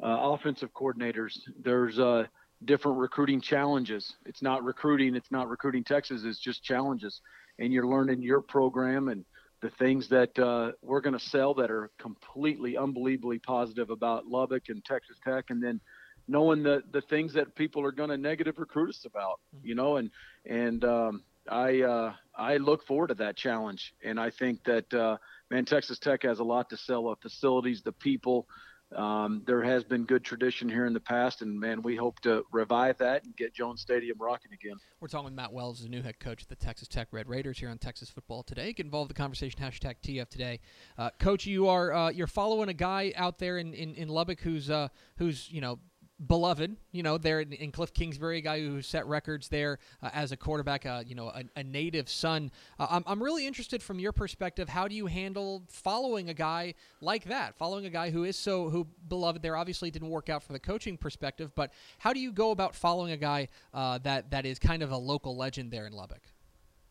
uh, 0.02 0.18
offensive 0.20 0.70
coordinators. 0.74 1.38
There's 1.62 2.00
uh, 2.00 2.24
different 2.66 2.98
recruiting 2.98 3.40
challenges. 3.40 4.16
It's 4.26 4.42
not 4.42 4.64
recruiting. 4.64 5.14
It's 5.16 5.30
not 5.30 5.48
recruiting 5.48 5.84
Texas. 5.84 6.24
It's 6.24 6.40
just 6.40 6.64
challenges 6.64 7.22
and 7.60 7.74
you're 7.74 7.88
learning 7.88 8.22
your 8.22 8.42
program 8.42 9.08
and 9.08 9.26
the 9.62 9.70
things 9.72 10.08
that 10.10 10.38
uh, 10.38 10.72
we're 10.82 11.02
going 11.02 11.18
to 11.18 11.26
sell 11.26 11.54
that 11.56 11.72
are 11.72 11.90
completely 11.98 12.78
unbelievably 12.78 13.40
positive 13.40 13.90
about 13.90 14.28
Lubbock 14.28 14.70
and 14.70 14.84
Texas 14.86 15.18
Tech, 15.24 15.46
and 15.50 15.64
then 15.64 15.82
knowing 16.28 16.62
the 16.64 16.84
the 16.92 17.02
things 17.02 17.34
that 17.34 17.56
people 17.56 17.84
are 17.84 17.92
going 17.92 18.10
to 18.10 18.18
negative 18.18 18.60
recruit 18.60 18.90
us 18.90 19.06
about, 19.06 19.40
you 19.64 19.76
know, 19.76 19.98
and 19.98 20.12
and 20.46 20.84
um, 20.86 21.24
I 21.50 21.82
uh, 21.82 22.14
I 22.36 22.58
look 22.58 22.86
forward 22.86 23.08
to 23.08 23.16
that 23.16 23.36
challenge, 23.36 23.94
and 24.04 24.20
I 24.20 24.30
think 24.30 24.64
that 24.66 24.94
uh, 24.94 25.18
man, 25.50 25.66
Texas 25.66 25.98
Tech 25.98 26.24
has 26.24 26.40
a 26.40 26.44
lot 26.44 26.70
to 26.70 26.78
sell: 26.78 27.10
the 27.10 27.16
facilities, 27.16 27.82
the 27.82 27.94
people, 27.94 28.48
um, 28.96 29.44
there 29.46 29.62
has 29.62 29.84
been 29.84 30.06
good 30.06 30.24
tradition 30.24 30.70
here 30.70 30.86
in 30.86 30.94
the 30.94 31.00
past, 31.00 31.42
and 31.42 31.60
man, 31.60 31.82
we 31.82 31.96
hope 31.96 32.22
to 32.22 32.46
revive 32.52 32.98
that 33.00 33.26
and 33.26 33.36
get 33.36 33.54
Jones 33.54 33.82
Stadium 33.82 34.18
rocking 34.20 34.54
again. 34.54 34.78
We're 35.02 35.10
talking 35.10 35.26
with 35.26 35.34
Matt 35.34 35.52
Wells, 35.52 35.82
the 35.82 35.90
new 35.90 36.02
head 36.02 36.20
coach 36.20 36.44
of 36.44 36.48
the 36.48 36.56
Texas 36.56 36.88
Tech 36.88 37.10
Red 37.12 37.28
Raiders 37.28 37.60
here 37.60 37.70
on 37.70 37.78
Texas 37.78 38.10
Football 38.10 38.44
Today. 38.44 38.72
Get 38.72 38.86
involved 38.86 39.12
in 39.12 39.16
the 39.16 39.20
conversation 39.20 39.60
hashtag 39.60 39.96
TF 40.02 40.30
Today. 40.30 40.62
Uh, 40.98 41.10
coach, 41.20 41.46
you 41.46 41.68
are 41.68 41.94
uh, 41.94 42.10
you're 42.10 42.28
following 42.28 42.70
a 42.70 42.74
guy 42.74 43.12
out 43.18 43.40
there 43.40 43.58
in, 43.58 43.74
in, 43.74 43.94
in 43.96 44.08
Lubbock 44.08 44.40
who's 44.40 44.70
uh, 44.70 44.88
who's 45.18 45.52
you 45.52 45.60
know 45.60 45.80
beloved, 46.26 46.76
you 46.92 47.04
know, 47.04 47.18
there 47.18 47.42
in, 47.42 47.54
in, 47.54 47.72
Cliff 47.72 47.94
Kingsbury, 47.94 48.40
a 48.40 48.42
guy 48.42 48.60
who 48.60 48.82
set 48.82 49.06
records 49.06 49.50
there 49.50 49.78
uh, 50.02 50.10
as 50.14 50.32
a 50.32 50.38
quarterback, 50.38 50.86
uh, 50.86 51.04
you 51.06 51.14
know, 51.14 51.28
a, 51.28 51.44
a 51.56 51.64
native 51.64 52.10
son. 52.10 52.52
Uh, 52.80 52.88
I'm, 52.90 53.04
I'm 53.06 53.22
really 53.22 53.46
interested 53.46 53.84
from 53.84 54.00
your 54.00 54.12
perspective. 54.12 54.68
How 54.68 54.88
do 54.88 54.96
you 54.96 55.06
handle 55.06 55.64
following 55.70 56.30
a 56.30 56.34
guy 56.34 56.74
like 57.02 57.26
that? 57.26 57.56
Following 57.56 57.86
a 57.86 57.90
guy 57.90 58.10
who 58.10 58.24
is 58.24 58.36
so 58.36 58.70
who 58.70 58.88
beloved 59.08 59.42
there 59.42 59.56
obviously 59.56 59.92
didn't 59.92 60.10
work 60.10 60.30
out 60.30 60.42
from 60.42 60.54
the 60.54 60.60
coaching 60.60 60.98
perspective, 60.98 61.52
but 61.56 61.72
how 62.00 62.14
do 62.14 62.20
you 62.20 62.32
go 62.32 62.52
about 62.52 62.74
following 62.74 63.12
a 63.12 63.18
guy 63.18 63.48
uh, 63.74 64.00
that 64.00 64.32
that 64.32 64.46
is 64.46 64.58
kind 64.58 64.82
of 64.82 64.92
a 64.92 64.98
local 64.98 65.38
legend 65.38 65.72
there 65.72 65.86
in 65.86 65.94
Lubbock? 65.94 66.22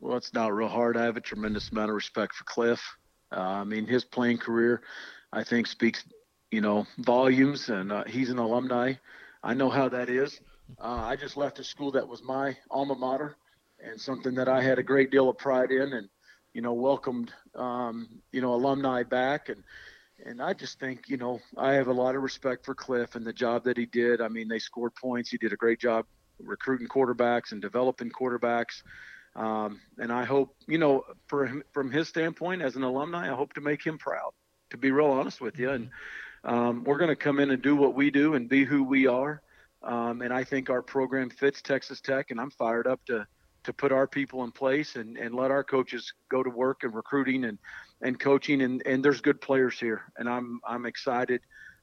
Well, 0.00 0.16
it's 0.16 0.35
not 0.35 0.54
real 0.54 0.68
hard. 0.68 0.97
I 0.97 1.04
have 1.04 1.16
a 1.16 1.21
tremendous 1.23 1.71
amount 1.71 1.90
of 1.90 1.97
respect 1.97 2.35
for 2.35 2.45
Cliff. 2.45 2.80
Uh, 3.33 3.40
I 3.40 3.64
mean, 3.64 3.87
his 3.87 4.04
playing 4.04 4.38
career, 4.38 4.83
I 5.33 5.42
think, 5.42 5.66
speaks 5.66 6.04
you 6.50 6.61
know, 6.61 6.87
volumes, 6.99 7.69
and 7.69 7.93
uh, 7.93 8.05
he's 8.05 8.31
an 8.31 8.38
alumni. 8.38 8.95
I 9.43 9.55
know 9.55 9.69
how 9.69 9.88
that 9.88 10.09
is. 10.09 10.41
Uh, 10.81 11.03
I 11.03 11.17
just 11.17 11.37
left 11.37 11.59
a 11.59 11.65
school 11.65 11.93
that 11.93 12.09
was 12.09 12.23
my 12.23 12.57
alma 12.71 12.95
mater 12.95 13.37
and 13.81 14.00
something 14.00 14.35
that 14.35 14.49
I 14.49 14.62
had 14.62 14.79
a 14.79 14.83
great 14.83 15.11
deal 15.11 15.29
of 15.29 15.38
pride 15.38 15.71
in, 15.71 15.93
and 15.93 16.09
you 16.53 16.62
know, 16.62 16.73
welcomed 16.73 17.33
um, 17.55 18.09
you 18.33 18.41
know 18.41 18.55
alumni 18.55 19.03
back, 19.03 19.49
and 19.49 19.62
and 20.25 20.41
I 20.41 20.55
just 20.55 20.79
think 20.81 21.09
you 21.09 21.17
know 21.17 21.41
I 21.57 21.75
have 21.75 21.88
a 21.88 21.93
lot 21.93 22.17
of 22.17 22.23
respect 22.23 22.65
for 22.65 22.75
Cliff 22.75 23.15
and 23.15 23.26
the 23.26 23.33
job 23.33 23.65
that 23.65 23.76
he 23.76 23.87
did. 23.87 24.21
I 24.21 24.29
mean, 24.29 24.49
they 24.49 24.59
scored 24.59 24.95
points. 24.95 25.31
He 25.31 25.38
did 25.38 25.53
a 25.53 25.57
great 25.57 25.81
job 25.81 26.07
recruiting 26.38 26.88
quarterbacks 26.88 27.53
and 27.53 27.62
developing 27.62 28.11
quarterbacks. 28.11 28.83
Um, 29.35 29.81
and 29.99 30.11
I 30.11 30.25
hope, 30.25 30.55
you 30.67 30.79
know, 30.79 31.03
for 31.26 31.47
him, 31.47 31.62
from 31.73 31.91
his 31.91 32.09
standpoint 32.09 32.62
as 32.62 32.76
an 32.76 32.83
alumni, 32.83 33.31
I 33.31 33.35
hope 33.35 33.53
to 33.55 33.61
make 33.61 33.85
him 33.85 33.99
proud 33.99 34.33
to 34.71 34.76
be 34.76 34.91
real 34.91 35.07
honest 35.07 35.41
with 35.41 35.59
you. 35.59 35.71
And 35.71 35.91
um, 36.47 36.85
we're 36.85 36.97
going 36.97 37.11
to 37.11 37.17
come 37.17 37.41
in 37.41 37.50
and 37.50 37.61
do 37.61 37.76
what 37.76 37.95
we 37.95 38.11
do 38.11 38.35
and 38.35 38.49
be 38.49 38.65
who 38.65 38.85
we 38.85 39.07
are. 39.07 39.43
Um, 39.83 40.23
and 40.23 40.33
I 40.33 40.45
think 40.45 40.71
our 40.71 40.81
program 40.81 41.29
fits 41.29 41.61
Texas 41.61 42.00
Tech, 42.00 42.31
and 42.31 42.41
I'm 42.41 42.50
fired 42.50 42.87
up 42.87 43.05
to 43.07 43.26
to 43.65 43.73
put 43.73 43.91
our 43.91 44.07
people 44.07 44.45
in 44.45 44.53
place 44.53 44.95
and, 44.95 45.17
and 45.17 45.35
let 45.35 45.50
our 45.50 45.65
coaches 45.65 46.12
go 46.29 46.41
to 46.41 46.49
work 46.49 46.85
and 46.85 46.95
recruiting 46.95 47.47
and, 47.47 47.59
and 48.00 48.17
coaching. 48.17 48.62
And, 48.62 48.81
and 48.87 49.05
there's 49.05 49.21
good 49.21 49.41
players 49.41 49.79
here, 49.79 50.03
and 50.17 50.29
I'm 50.29 50.61
I'm 50.67 50.87
excited 50.87 51.41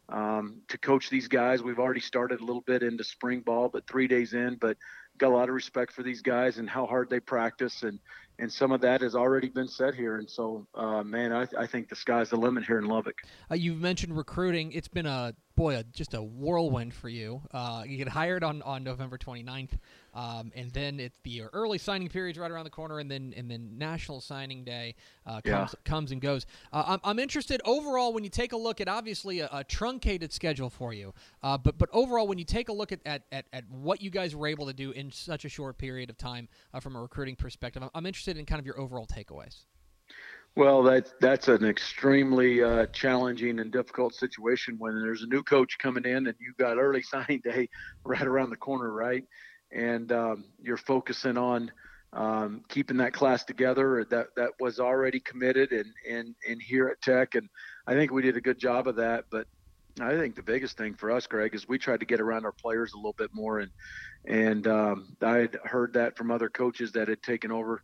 um, 0.07 0.61
to 0.69 0.77
coach 0.77 1.09
these 1.09 1.27
guys. 1.27 1.61
We've 1.61 1.79
already 1.79 1.99
started 1.99 2.39
a 2.39 2.45
little 2.45 2.61
bit 2.61 2.83
into 2.83 3.03
spring 3.03 3.41
ball, 3.41 3.67
but 3.67 3.85
three 3.85 4.07
days 4.07 4.33
in, 4.33 4.55
but 4.55 4.77
got 5.17 5.29
a 5.29 5.35
lot 5.35 5.49
of 5.49 5.55
respect 5.55 5.91
for 5.93 6.03
these 6.03 6.21
guys 6.21 6.57
and 6.57 6.69
how 6.69 6.85
hard 6.85 7.09
they 7.09 7.19
practice 7.19 7.83
and 7.83 7.99
and 8.39 8.51
some 8.51 8.71
of 8.71 8.81
that 8.81 9.01
has 9.01 9.15
already 9.15 9.49
been 9.49 9.67
said 9.67 9.95
here. 9.95 10.17
And 10.17 10.29
so, 10.29 10.67
uh, 10.75 11.03
man, 11.03 11.31
I, 11.31 11.47
I, 11.57 11.67
think 11.67 11.89
the 11.89 11.95
sky's 11.95 12.29
the 12.29 12.35
limit 12.35 12.65
here 12.65 12.79
in 12.79 12.85
Lubbock. 12.85 13.15
Uh, 13.49 13.55
you've 13.55 13.79
mentioned 13.79 14.17
recruiting. 14.17 14.71
It's 14.71 14.87
been 14.87 15.05
a 15.05 15.33
boy, 15.55 15.77
a, 15.77 15.83
just 15.83 16.13
a 16.13 16.21
whirlwind 16.21 16.93
for 16.93 17.09
you. 17.09 17.41
Uh, 17.51 17.83
you 17.85 17.97
get 17.97 18.07
hired 18.07 18.43
on, 18.43 18.61
on 18.63 18.83
November 18.83 19.17
29th, 19.17 19.71
um, 20.13 20.51
and 20.55 20.71
then 20.71 20.99
it's 20.99 21.19
the 21.23 21.43
early 21.53 21.77
signing 21.77 22.09
period's 22.09 22.37
right 22.37 22.51
around 22.51 22.65
the 22.65 22.69
corner, 22.69 22.99
and 22.99 23.09
then 23.09 23.33
and 23.35 23.49
then 23.49 23.77
National 23.77 24.21
Signing 24.21 24.63
Day 24.63 24.95
uh, 25.25 25.41
comes 25.41 25.75
yeah. 25.75 25.89
comes 25.89 26.11
and 26.11 26.21
goes. 26.21 26.45
Uh, 26.71 26.83
I'm, 26.87 26.99
I'm 27.03 27.19
interested 27.19 27.61
overall 27.65 28.13
when 28.13 28.23
you 28.23 28.29
take 28.29 28.53
a 28.53 28.57
look 28.57 28.81
at 28.81 28.87
obviously 28.87 29.39
a, 29.39 29.49
a 29.51 29.63
truncated 29.63 30.31
schedule 30.31 30.69
for 30.69 30.93
you, 30.93 31.13
uh, 31.41 31.57
but 31.57 31.77
but 31.77 31.89
overall 31.91 32.27
when 32.27 32.37
you 32.37 32.45
take 32.45 32.69
a 32.69 32.73
look 32.73 32.91
at, 32.91 32.99
at, 33.05 33.23
at, 33.31 33.45
at, 33.53 33.63
what 33.69 34.01
you 34.01 34.09
guys 34.09 34.35
were 34.35 34.47
able 34.47 34.65
to 34.67 34.73
do 34.73 34.91
in 34.91 35.11
such 35.11 35.45
a 35.45 35.49
short 35.49 35.77
period 35.77 36.09
of 36.09 36.17
time 36.17 36.47
from 36.81 36.95
a 36.95 37.01
recruiting 37.01 37.35
perspective, 37.35 37.81
I'm, 37.83 37.89
I'm 37.95 38.05
interested 38.05 38.37
in 38.37 38.45
kind 38.45 38.59
of 38.59 38.65
your 38.65 38.79
overall 38.79 39.07
takeaways. 39.07 39.65
Well, 40.55 40.83
that's 40.83 41.13
that's 41.19 41.47
an 41.47 41.65
extremely 41.65 42.61
uh, 42.61 42.85
challenging 42.87 43.59
and 43.59 43.71
difficult 43.71 44.13
situation 44.13 44.75
when 44.77 45.01
there's 45.01 45.23
a 45.23 45.27
new 45.27 45.41
coach 45.41 45.79
coming 45.79 46.05
in 46.05 46.27
and 46.27 46.35
you've 46.39 46.57
got 46.57 46.77
early 46.77 47.01
signing 47.11 47.41
day 47.43 47.69
right 48.05 48.21
around 48.21 48.51
the 48.51 48.57
corner, 48.57 48.91
right? 48.91 49.23
And 49.71 50.11
um, 50.11 50.45
you're 50.61 50.77
focusing 50.77 51.37
on 51.37 51.71
um, 52.13 52.61
keeping 52.69 52.97
that 52.97 53.13
class 53.13 53.43
together 53.43 54.05
that 54.11 54.27
that 54.35 54.51
was 54.59 54.79
already 54.79 55.19
committed 55.19 55.71
and 55.71 55.91
and 56.07 56.35
and 56.47 56.61
here 56.61 56.87
at 56.87 57.01
Tech, 57.01 57.33
and 57.33 57.49
I 57.87 57.93
think 57.93 58.11
we 58.11 58.21
did 58.21 58.37
a 58.37 58.41
good 58.41 58.59
job 58.59 58.87
of 58.87 58.97
that. 58.97 59.25
But 59.31 59.47
I 59.99 60.11
think 60.11 60.35
the 60.35 60.43
biggest 60.43 60.77
thing 60.77 60.93
for 60.93 61.09
us, 61.09 61.25
Greg, 61.25 61.55
is 61.55 61.67
we 61.67 61.79
tried 61.79 62.01
to 62.01 62.05
get 62.05 62.19
around 62.19 62.45
our 62.45 62.51
players 62.51 62.93
a 62.93 62.97
little 62.97 63.15
bit 63.17 63.31
more, 63.33 63.57
and 63.57 63.71
and 64.27 64.67
um, 64.67 65.17
I 65.19 65.37
had 65.37 65.57
heard 65.63 65.93
that 65.93 66.15
from 66.15 66.29
other 66.29 66.49
coaches 66.49 66.91
that 66.91 67.07
had 67.07 67.23
taken 67.23 67.51
over 67.51 67.81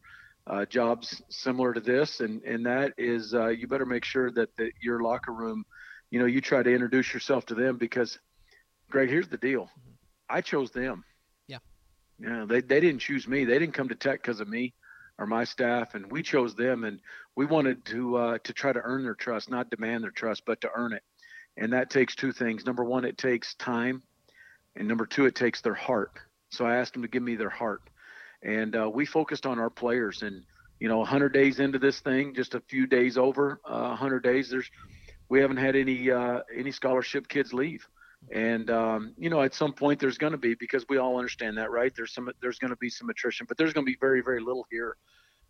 uh, 0.49 0.65
jobs 0.65 1.21
similar 1.29 1.73
to 1.73 1.79
this, 1.79 2.19
and 2.19 2.41
and 2.43 2.65
that 2.65 2.93
is 2.97 3.33
uh, 3.33 3.47
you 3.47 3.67
better 3.67 3.85
make 3.85 4.03
sure 4.03 4.31
that 4.31 4.55
the, 4.57 4.71
your 4.81 5.01
locker 5.01 5.31
room, 5.31 5.63
you 6.09 6.19
know, 6.19 6.25
you 6.25 6.41
try 6.41 6.63
to 6.63 6.73
introduce 6.73 7.13
yourself 7.13 7.45
to 7.45 7.55
them 7.55 7.77
because, 7.77 8.17
Greg, 8.89 9.09
here's 9.09 9.27
the 9.27 9.37
deal, 9.37 9.63
mm-hmm. 9.65 9.93
I 10.29 10.41
chose 10.41 10.71
them. 10.71 11.03
Yeah. 11.47 11.59
Yeah, 12.19 12.45
they 12.47 12.61
they 12.61 12.79
didn't 12.79 12.99
choose 12.99 13.27
me. 13.27 13.45
They 13.45 13.59
didn't 13.59 13.75
come 13.75 13.89
to 13.89 13.95
Tech 13.95 14.21
because 14.21 14.39
of 14.39 14.47
me 14.47 14.73
or 15.19 15.27
my 15.27 15.43
staff, 15.43 15.93
and 15.95 16.11
we 16.11 16.23
chose 16.23 16.55
them, 16.55 16.83
and 16.83 16.99
we 17.35 17.45
wanted 17.45 17.85
to 17.85 18.17
uh, 18.17 18.37
to 18.43 18.53
try 18.53 18.73
to 18.73 18.81
earn 18.83 19.03
their 19.03 19.15
trust, 19.15 19.51
not 19.51 19.69
demand 19.69 20.03
their 20.03 20.11
trust, 20.11 20.43
but 20.45 20.61
to 20.61 20.69
earn 20.75 20.93
it, 20.93 21.03
and 21.57 21.73
that 21.73 21.89
takes 21.89 22.15
two 22.15 22.31
things. 22.31 22.65
Number 22.65 22.83
one, 22.83 23.05
it 23.05 23.17
takes 23.17 23.53
time, 23.55 24.01
and 24.75 24.87
number 24.87 25.05
two, 25.05 25.25
it 25.25 25.35
takes 25.35 25.61
their 25.61 25.75
heart. 25.75 26.11
So 26.49 26.65
I 26.65 26.77
asked 26.77 26.93
them 26.93 27.03
to 27.03 27.07
give 27.07 27.21
me 27.21 27.35
their 27.35 27.49
heart 27.49 27.83
and 28.43 28.75
uh, 28.75 28.89
we 28.91 29.05
focused 29.05 29.45
on 29.45 29.59
our 29.59 29.69
players. 29.69 30.21
And 30.21 30.43
you 30.79 30.87
know, 30.87 30.99
100 30.99 31.33
days 31.33 31.59
into 31.59 31.79
this 31.79 31.99
thing, 31.99 32.33
just 32.33 32.55
a 32.55 32.61
few 32.61 32.87
days 32.87 33.17
over 33.17 33.59
uh, 33.65 33.89
100 33.89 34.23
days, 34.23 34.49
there's 34.49 34.69
we 35.29 35.39
haven't 35.39 35.57
had 35.57 35.75
any 35.75 36.09
uh, 36.09 36.39
any 36.55 36.71
scholarship 36.71 37.27
kids 37.27 37.53
leave. 37.53 37.87
And 38.31 38.69
um, 38.69 39.13
you 39.17 39.29
know, 39.29 39.41
at 39.41 39.53
some 39.53 39.73
point 39.73 39.99
there's 39.99 40.17
going 40.17 40.31
to 40.31 40.37
be 40.37 40.55
because 40.55 40.85
we 40.89 40.97
all 40.97 41.17
understand 41.17 41.57
that, 41.57 41.71
right? 41.71 41.93
There's 41.95 42.13
some 42.13 42.29
there's 42.41 42.59
going 42.59 42.71
to 42.71 42.77
be 42.77 42.89
some 42.89 43.09
attrition, 43.09 43.45
but 43.47 43.57
there's 43.57 43.73
going 43.73 43.85
to 43.85 43.91
be 43.91 43.97
very 43.99 44.21
very 44.21 44.41
little 44.41 44.65
here 44.69 44.97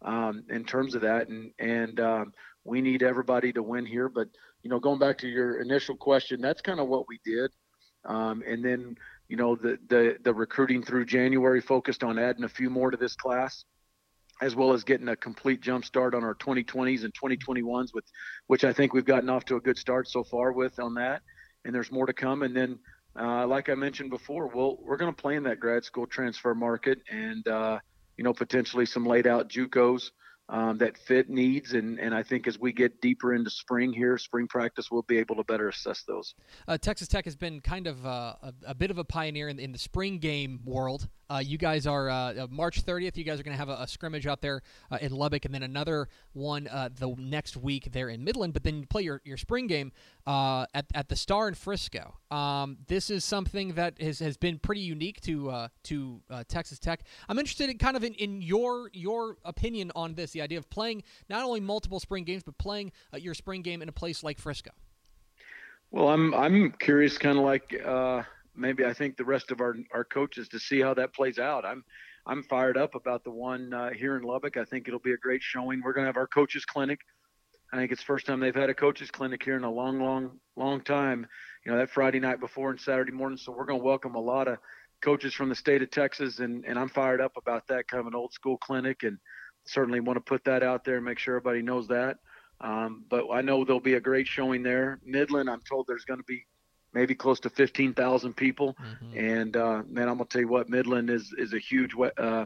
um, 0.03 0.43
in 0.49 0.63
terms 0.65 0.95
of 0.95 1.01
that. 1.01 1.29
And 1.29 1.51
and 1.59 1.99
um, 1.99 2.33
we 2.63 2.81
need 2.81 3.03
everybody 3.03 3.51
to 3.53 3.63
win 3.63 3.85
here. 3.85 4.09
But 4.09 4.27
you 4.63 4.69
know, 4.69 4.79
going 4.79 4.99
back 4.99 5.17
to 5.19 5.27
your 5.27 5.61
initial 5.61 5.95
question, 5.95 6.41
that's 6.41 6.61
kind 6.61 6.79
of 6.79 6.87
what 6.87 7.07
we 7.07 7.19
did. 7.25 7.51
Um, 8.05 8.43
and 8.47 8.63
then 8.63 8.95
you 9.29 9.37
know, 9.37 9.55
the, 9.55 9.77
the, 9.87 10.17
the 10.23 10.33
recruiting 10.33 10.83
through 10.83 11.05
January 11.05 11.61
focused 11.61 12.03
on 12.03 12.17
adding 12.17 12.43
a 12.43 12.49
few 12.49 12.69
more 12.69 12.89
to 12.89 12.97
this 12.97 13.15
class, 13.15 13.63
as 14.41 14.55
well 14.55 14.73
as 14.73 14.83
getting 14.83 15.07
a 15.07 15.15
complete 15.15 15.61
jump 15.61 15.85
start 15.85 16.15
on 16.15 16.23
our 16.23 16.33
2020s 16.35 17.03
and 17.03 17.13
2021s, 17.13 17.93
with 17.93 18.05
which 18.47 18.63
I 18.63 18.73
think 18.73 18.91
we've 18.91 19.05
gotten 19.05 19.29
off 19.29 19.45
to 19.45 19.55
a 19.55 19.61
good 19.61 19.77
start 19.77 20.07
so 20.09 20.23
far 20.23 20.51
with 20.51 20.79
on 20.79 20.95
that. 20.95 21.21
And 21.63 21.75
there's 21.75 21.91
more 21.91 22.07
to 22.07 22.13
come. 22.13 22.41
And 22.41 22.55
then, 22.55 22.79
uh, 23.19 23.45
like 23.45 23.69
I 23.69 23.75
mentioned 23.75 24.09
before, 24.09 24.47
we'll, 24.47 24.77
we're 24.81 24.97
going 24.97 25.13
to 25.13 25.21
play 25.21 25.35
in 25.35 25.43
that 25.43 25.59
grad 25.59 25.83
school 25.83 26.07
transfer 26.07 26.55
market 26.55 26.99
and, 27.11 27.47
uh, 27.47 27.79
you 28.17 28.23
know, 28.23 28.33
potentially 28.33 28.85
some 28.87 29.05
laid 29.05 29.27
out 29.27 29.49
JUCOs 29.49 30.09
um, 30.49 30.79
that 30.79 30.97
fit 30.97 31.29
needs. 31.29 31.73
And, 31.73 31.99
and 31.99 32.13
I 32.13 32.23
think 32.23 32.47
as 32.47 32.59
we 32.59 32.73
get 32.73 33.01
deeper 33.01 33.33
into 33.33 33.51
spring 33.51 33.93
here, 33.93 34.17
spring 34.17 34.47
practice, 34.47 34.89
we'll 34.89 35.03
be 35.03 35.19
able 35.19 35.35
to 35.35 35.43
better 35.43 35.69
assess 35.69 36.01
those. 36.03 36.33
Uh, 36.67 36.77
Texas 36.77 37.07
Tech 37.07 37.25
has 37.25 37.35
been 37.35 37.61
kind 37.61 37.85
of 37.85 38.05
uh, 38.05 38.33
a, 38.41 38.53
a, 38.67 38.75
bit 38.75 38.89
of 38.89 38.97
a 38.97 39.03
pioneer 39.03 39.47
in, 39.47 39.59
in 39.59 39.71
the 39.71 39.77
spring 39.77 40.17
game 40.17 40.59
world. 40.65 41.07
Uh, 41.31 41.37
you 41.37 41.59
guys 41.59 41.85
are 41.85 42.09
uh, 42.09 42.33
uh 42.33 42.47
March 42.49 42.83
30th. 42.83 43.15
You 43.15 43.23
guys 43.23 43.39
are 43.39 43.43
going 43.43 43.55
to 43.55 43.59
have 43.59 43.69
a, 43.69 43.83
a, 43.83 43.87
scrimmage 43.87 44.25
out 44.25 44.41
there 44.41 44.63
uh, 44.89 44.97
in 44.99 45.11
Lubbock, 45.11 45.45
and 45.45 45.53
then 45.53 45.61
another 45.61 46.09
one 46.33 46.63
the 46.63 47.13
next 47.19 47.55
week 47.55 47.91
there 47.91 48.09
in 48.09 48.23
Midland. 48.23 48.53
But 48.53 48.63
then 48.63 48.79
you 48.79 48.87
play 48.87 49.03
your, 49.03 49.21
your 49.23 49.37
spring 49.37 49.67
game 49.67 49.91
at 50.25 50.87
at 50.95 51.07
the 51.07 51.15
Star 51.15 51.47
in 51.47 51.53
Frisco. 51.53 52.15
Um, 52.31 52.77
this 52.87 53.11
is 53.11 53.23
something 53.23 53.73
that 53.73 54.01
has, 54.01 54.17
has 54.19 54.37
been 54.37 54.57
pretty 54.57 54.81
unique 54.81 55.21
to 55.21 55.67
to 55.83 56.21
Texas 56.47 56.79
Tech. 56.79 57.01
I'm 57.27 57.37
interested 57.37 57.69
in 57.69 57.77
kind 57.77 57.95
of 57.95 58.03
in, 58.03 58.15
in 58.15 58.41
your 58.41 58.89
your 58.91 59.37
opinion 59.45 59.91
on 59.95 60.15
this, 60.15 60.33
the 60.39 60.43
idea 60.43 60.57
of 60.57 60.69
playing 60.69 61.03
not 61.29 61.43
only 61.43 61.59
multiple 61.59 61.99
spring 61.99 62.23
games 62.23 62.43
but 62.43 62.57
playing 62.57 62.91
your 63.17 63.33
spring 63.33 63.61
game 63.61 63.81
in 63.81 63.89
a 63.89 63.91
place 63.91 64.23
like 64.23 64.39
Frisco. 64.39 64.71
Well, 65.91 66.07
I'm 66.07 66.33
I'm 66.33 66.71
curious, 66.79 67.17
kind 67.17 67.37
of 67.37 67.43
like 67.43 67.73
maybe 68.55 68.85
I 68.85 68.93
think 68.93 69.17
the 69.17 69.25
rest 69.25 69.51
of 69.51 69.59
our 69.61 69.75
our 69.91 70.03
coaches 70.03 70.47
to 70.49 70.59
see 70.59 70.79
how 70.79 70.93
that 70.95 71.13
plays 71.13 71.39
out. 71.39 71.65
I'm 71.65 71.83
I'm 72.25 72.43
fired 72.43 72.77
up 72.77 72.95
about 72.95 73.23
the 73.23 73.31
one 73.31 73.73
uh, 73.73 73.89
here 73.89 74.15
in 74.15 74.23
Lubbock. 74.23 74.57
I 74.57 74.65
think 74.65 74.87
it'll 74.87 74.99
be 74.99 75.13
a 75.13 75.17
great 75.17 75.41
showing. 75.41 75.81
We're 75.83 75.93
going 75.93 76.03
to 76.03 76.09
have 76.09 76.17
our 76.17 76.27
coaches 76.27 76.63
clinic. 76.65 76.99
I 77.73 77.77
think 77.77 77.91
it's 77.91 78.03
first 78.03 78.25
time 78.25 78.39
they've 78.39 78.53
had 78.53 78.69
a 78.69 78.73
coaches 78.73 79.09
clinic 79.09 79.43
here 79.43 79.55
in 79.55 79.63
a 79.63 79.71
long, 79.71 79.99
long, 79.99 80.39
long 80.55 80.81
time. 80.81 81.25
You 81.65 81.71
know 81.71 81.77
that 81.77 81.89
Friday 81.89 82.19
night 82.19 82.39
before 82.39 82.71
and 82.71 82.79
Saturday 82.79 83.11
morning. 83.11 83.37
So 83.37 83.51
we're 83.51 83.65
going 83.65 83.79
to 83.79 83.85
welcome 83.85 84.15
a 84.15 84.19
lot 84.19 84.47
of 84.47 84.57
coaches 85.01 85.33
from 85.33 85.49
the 85.49 85.55
state 85.55 85.81
of 85.81 85.89
Texas, 85.89 86.39
and 86.39 86.65
and 86.65 86.77
I'm 86.77 86.89
fired 86.89 87.21
up 87.21 87.33
about 87.35 87.67
that 87.67 87.87
kind 87.87 88.01
of 88.01 88.07
an 88.07 88.15
old 88.15 88.33
school 88.33 88.57
clinic, 88.57 89.03
and 89.03 89.17
certainly 89.69 89.99
want 89.99 90.17
to 90.17 90.21
put 90.21 90.43
that 90.45 90.63
out 90.63 90.83
there 90.83 90.97
and 90.97 91.05
make 91.05 91.19
sure 91.19 91.35
everybody 91.35 91.61
knows 91.61 91.87
that. 91.87 92.17
Um, 92.61 93.05
but 93.09 93.25
I 93.31 93.41
know 93.41 93.63
there'll 93.63 93.79
be 93.79 93.93
a 93.93 94.01
great 94.01 94.27
showing 94.27 94.63
there. 94.63 94.99
Midland, 95.05 95.49
I'm 95.49 95.61
told 95.61 95.85
there's 95.87 96.05
going 96.05 96.19
to 96.19 96.25
be 96.25 96.45
maybe 96.93 97.15
close 97.15 97.39
to 97.41 97.49
15,000 97.49 98.33
people. 98.35 98.75
Mm-hmm. 98.75 99.17
And 99.17 99.57
uh, 99.57 99.83
man, 99.87 100.09
I'm 100.09 100.17
gonna 100.17 100.25
tell 100.25 100.41
you 100.41 100.47
what, 100.47 100.69
Midland 100.69 101.09
is 101.09 101.33
is 101.37 101.53
a 101.53 101.59
huge, 101.59 101.93
uh, 102.17 102.45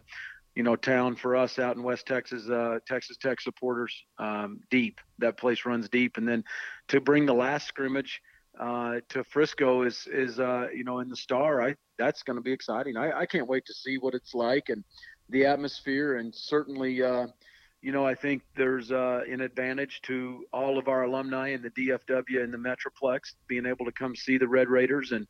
you 0.56 0.64
know, 0.64 0.76
town 0.76 1.16
for 1.16 1.36
us 1.36 1.58
out 1.60 1.76
in 1.76 1.84
West 1.84 2.06
Texas. 2.06 2.48
Uh, 2.48 2.80
Texas 2.88 3.18
Tech 3.18 3.42
supporters, 3.42 3.96
um, 4.20 4.60
deep. 4.70 5.00
That 5.20 5.38
place 5.38 5.66
runs 5.66 5.90
deep. 5.90 6.18
And 6.18 6.28
then 6.28 6.44
to 6.90 7.02
bring 7.02 7.26
the 7.26 7.34
last 7.34 7.68
scrimmage 7.68 8.22
uh, 8.60 9.00
to 9.10 9.24
Frisco 9.24 9.84
is 9.84 10.08
is 10.12 10.40
uh, 10.40 10.68
you 10.74 10.84
know 10.84 11.00
in 11.00 11.10
the 11.10 11.16
Star. 11.16 11.62
I 11.62 11.76
that's 11.98 12.24
going 12.24 12.38
to 12.38 12.42
be 12.42 12.52
exciting. 12.52 12.98
I, 12.98 13.20
I 13.20 13.26
can't 13.26 13.48
wait 13.48 13.66
to 13.66 13.74
see 13.74 13.98
what 13.98 14.14
it's 14.14 14.34
like 14.34 14.70
and 14.70 14.84
the 15.34 15.46
atmosphere 15.46 16.18
and 16.18 16.34
certainly 16.34 17.04
uh, 17.04 17.28
you 17.84 17.92
know, 17.92 18.08
I 18.08 18.16
think 18.16 18.44
there's 18.56 18.94
uh, 18.94 19.24
an 19.30 19.42
advantage 19.42 20.02
to 20.04 20.46
all 20.54 20.78
of 20.78 20.88
our 20.88 21.04
alumni 21.04 21.50
in 21.50 21.62
the 21.62 21.70
DFW 21.70 22.42
and 22.42 22.54
the 22.54 22.58
Metroplex 22.58 23.34
being 23.46 23.66
able 23.66 23.86
to 23.86 23.92
come 23.92 24.16
see 24.16 24.38
the 24.38 24.48
Red 24.48 24.70
Raiders 24.70 25.12
and 25.12 25.28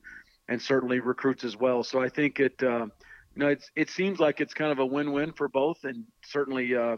and 0.50 0.62
certainly 0.62 1.00
recruits 1.00 1.44
as 1.44 1.58
well. 1.58 1.84
So 1.84 2.02
I 2.02 2.10
think 2.10 2.40
it, 2.40 2.62
uh, 2.62 2.86
you 3.36 3.38
know, 3.38 3.48
it's 3.48 3.72
it 3.76 3.90
seems 3.90 4.20
like 4.20 4.40
it's 4.40 4.54
kind 4.54 4.72
of 4.72 4.78
a 4.78 4.86
win-win 4.86 5.34
for 5.34 5.50
both, 5.50 5.84
and 5.84 6.04
certainly, 6.24 6.76
uh, 6.76 6.98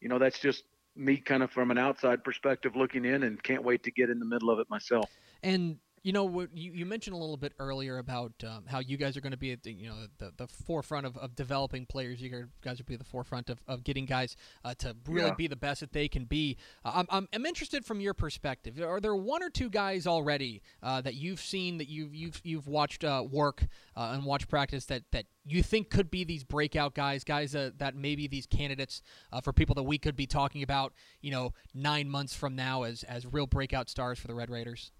you 0.00 0.08
know, 0.08 0.20
that's 0.20 0.38
just 0.38 0.62
me 0.94 1.16
kind 1.16 1.42
of 1.42 1.50
from 1.50 1.72
an 1.72 1.78
outside 1.78 2.22
perspective 2.22 2.76
looking 2.76 3.04
in, 3.04 3.24
and 3.24 3.42
can't 3.42 3.64
wait 3.64 3.82
to 3.82 3.90
get 3.90 4.08
in 4.08 4.20
the 4.20 4.26
middle 4.26 4.50
of 4.50 4.60
it 4.60 4.70
myself. 4.70 5.10
And 5.42 5.78
You 6.04 6.12
know, 6.12 6.24
what 6.24 6.48
you, 6.52 6.72
you 6.72 6.84
mentioned 6.84 7.14
a 7.14 7.16
little 7.16 7.36
bit 7.36 7.52
earlier 7.60 7.98
about 7.98 8.32
um, 8.44 8.64
how 8.66 8.80
you 8.80 8.96
guys 8.96 9.16
are 9.16 9.20
going 9.20 9.30
to 9.32 9.36
be 9.36 9.52
at 9.52 9.62
the, 9.62 9.72
you 9.72 9.88
know 9.88 10.06
the, 10.18 10.32
the 10.36 10.48
forefront 10.48 11.06
of, 11.06 11.16
of 11.16 11.36
developing 11.36 11.86
players. 11.86 12.20
You 12.20 12.48
guys 12.60 12.78
will 12.78 12.84
be 12.86 12.94
at 12.94 12.98
the 12.98 13.06
forefront 13.06 13.48
of, 13.50 13.60
of 13.68 13.84
getting 13.84 14.04
guys 14.04 14.34
uh, 14.64 14.74
to 14.80 14.96
really 15.06 15.28
Yeah. 15.28 15.34
be 15.34 15.46
the 15.46 15.54
best 15.54 15.78
that 15.78 15.92
they 15.92 16.08
can 16.08 16.24
be. 16.24 16.56
Uh, 16.84 16.92
I'm, 16.96 17.06
I'm, 17.08 17.28
I'm 17.32 17.46
interested 17.46 17.84
from 17.84 18.00
your 18.00 18.14
perspective. 18.14 18.80
Are 18.80 19.00
there 19.00 19.14
one 19.14 19.44
or 19.44 19.50
two 19.50 19.70
guys 19.70 20.06
already 20.08 20.60
uh, 20.82 21.00
that 21.02 21.14
you've 21.14 21.40
seen 21.40 21.78
that 21.78 21.88
you've 21.88 22.12
you've 22.12 22.40
you've 22.42 22.66
watched 22.66 23.04
uh, 23.04 23.24
work 23.30 23.66
uh, 23.96 24.10
and 24.12 24.24
watch 24.24 24.48
practice 24.48 24.86
that 24.86 25.04
that 25.12 25.26
you 25.44 25.62
think 25.62 25.88
could 25.88 26.10
be 26.10 26.24
these 26.24 26.42
breakout 26.42 26.94
guys, 26.94 27.22
guys 27.22 27.54
uh, 27.54 27.70
that 27.78 27.94
maybe 27.94 28.26
these 28.26 28.46
candidates 28.46 29.02
uh, 29.32 29.40
for 29.40 29.52
people 29.52 29.76
that 29.76 29.84
we 29.84 29.98
could 29.98 30.16
be 30.16 30.26
talking 30.26 30.64
about, 30.64 30.92
you 31.20 31.30
know, 31.30 31.52
nine 31.74 32.08
months 32.08 32.34
from 32.34 32.56
now 32.56 32.82
as 32.82 33.04
as 33.04 33.24
real 33.24 33.46
breakout 33.46 33.88
stars 33.88 34.18
for 34.18 34.26
the 34.26 34.34
Red 34.34 34.50
Raiders? 34.50 34.90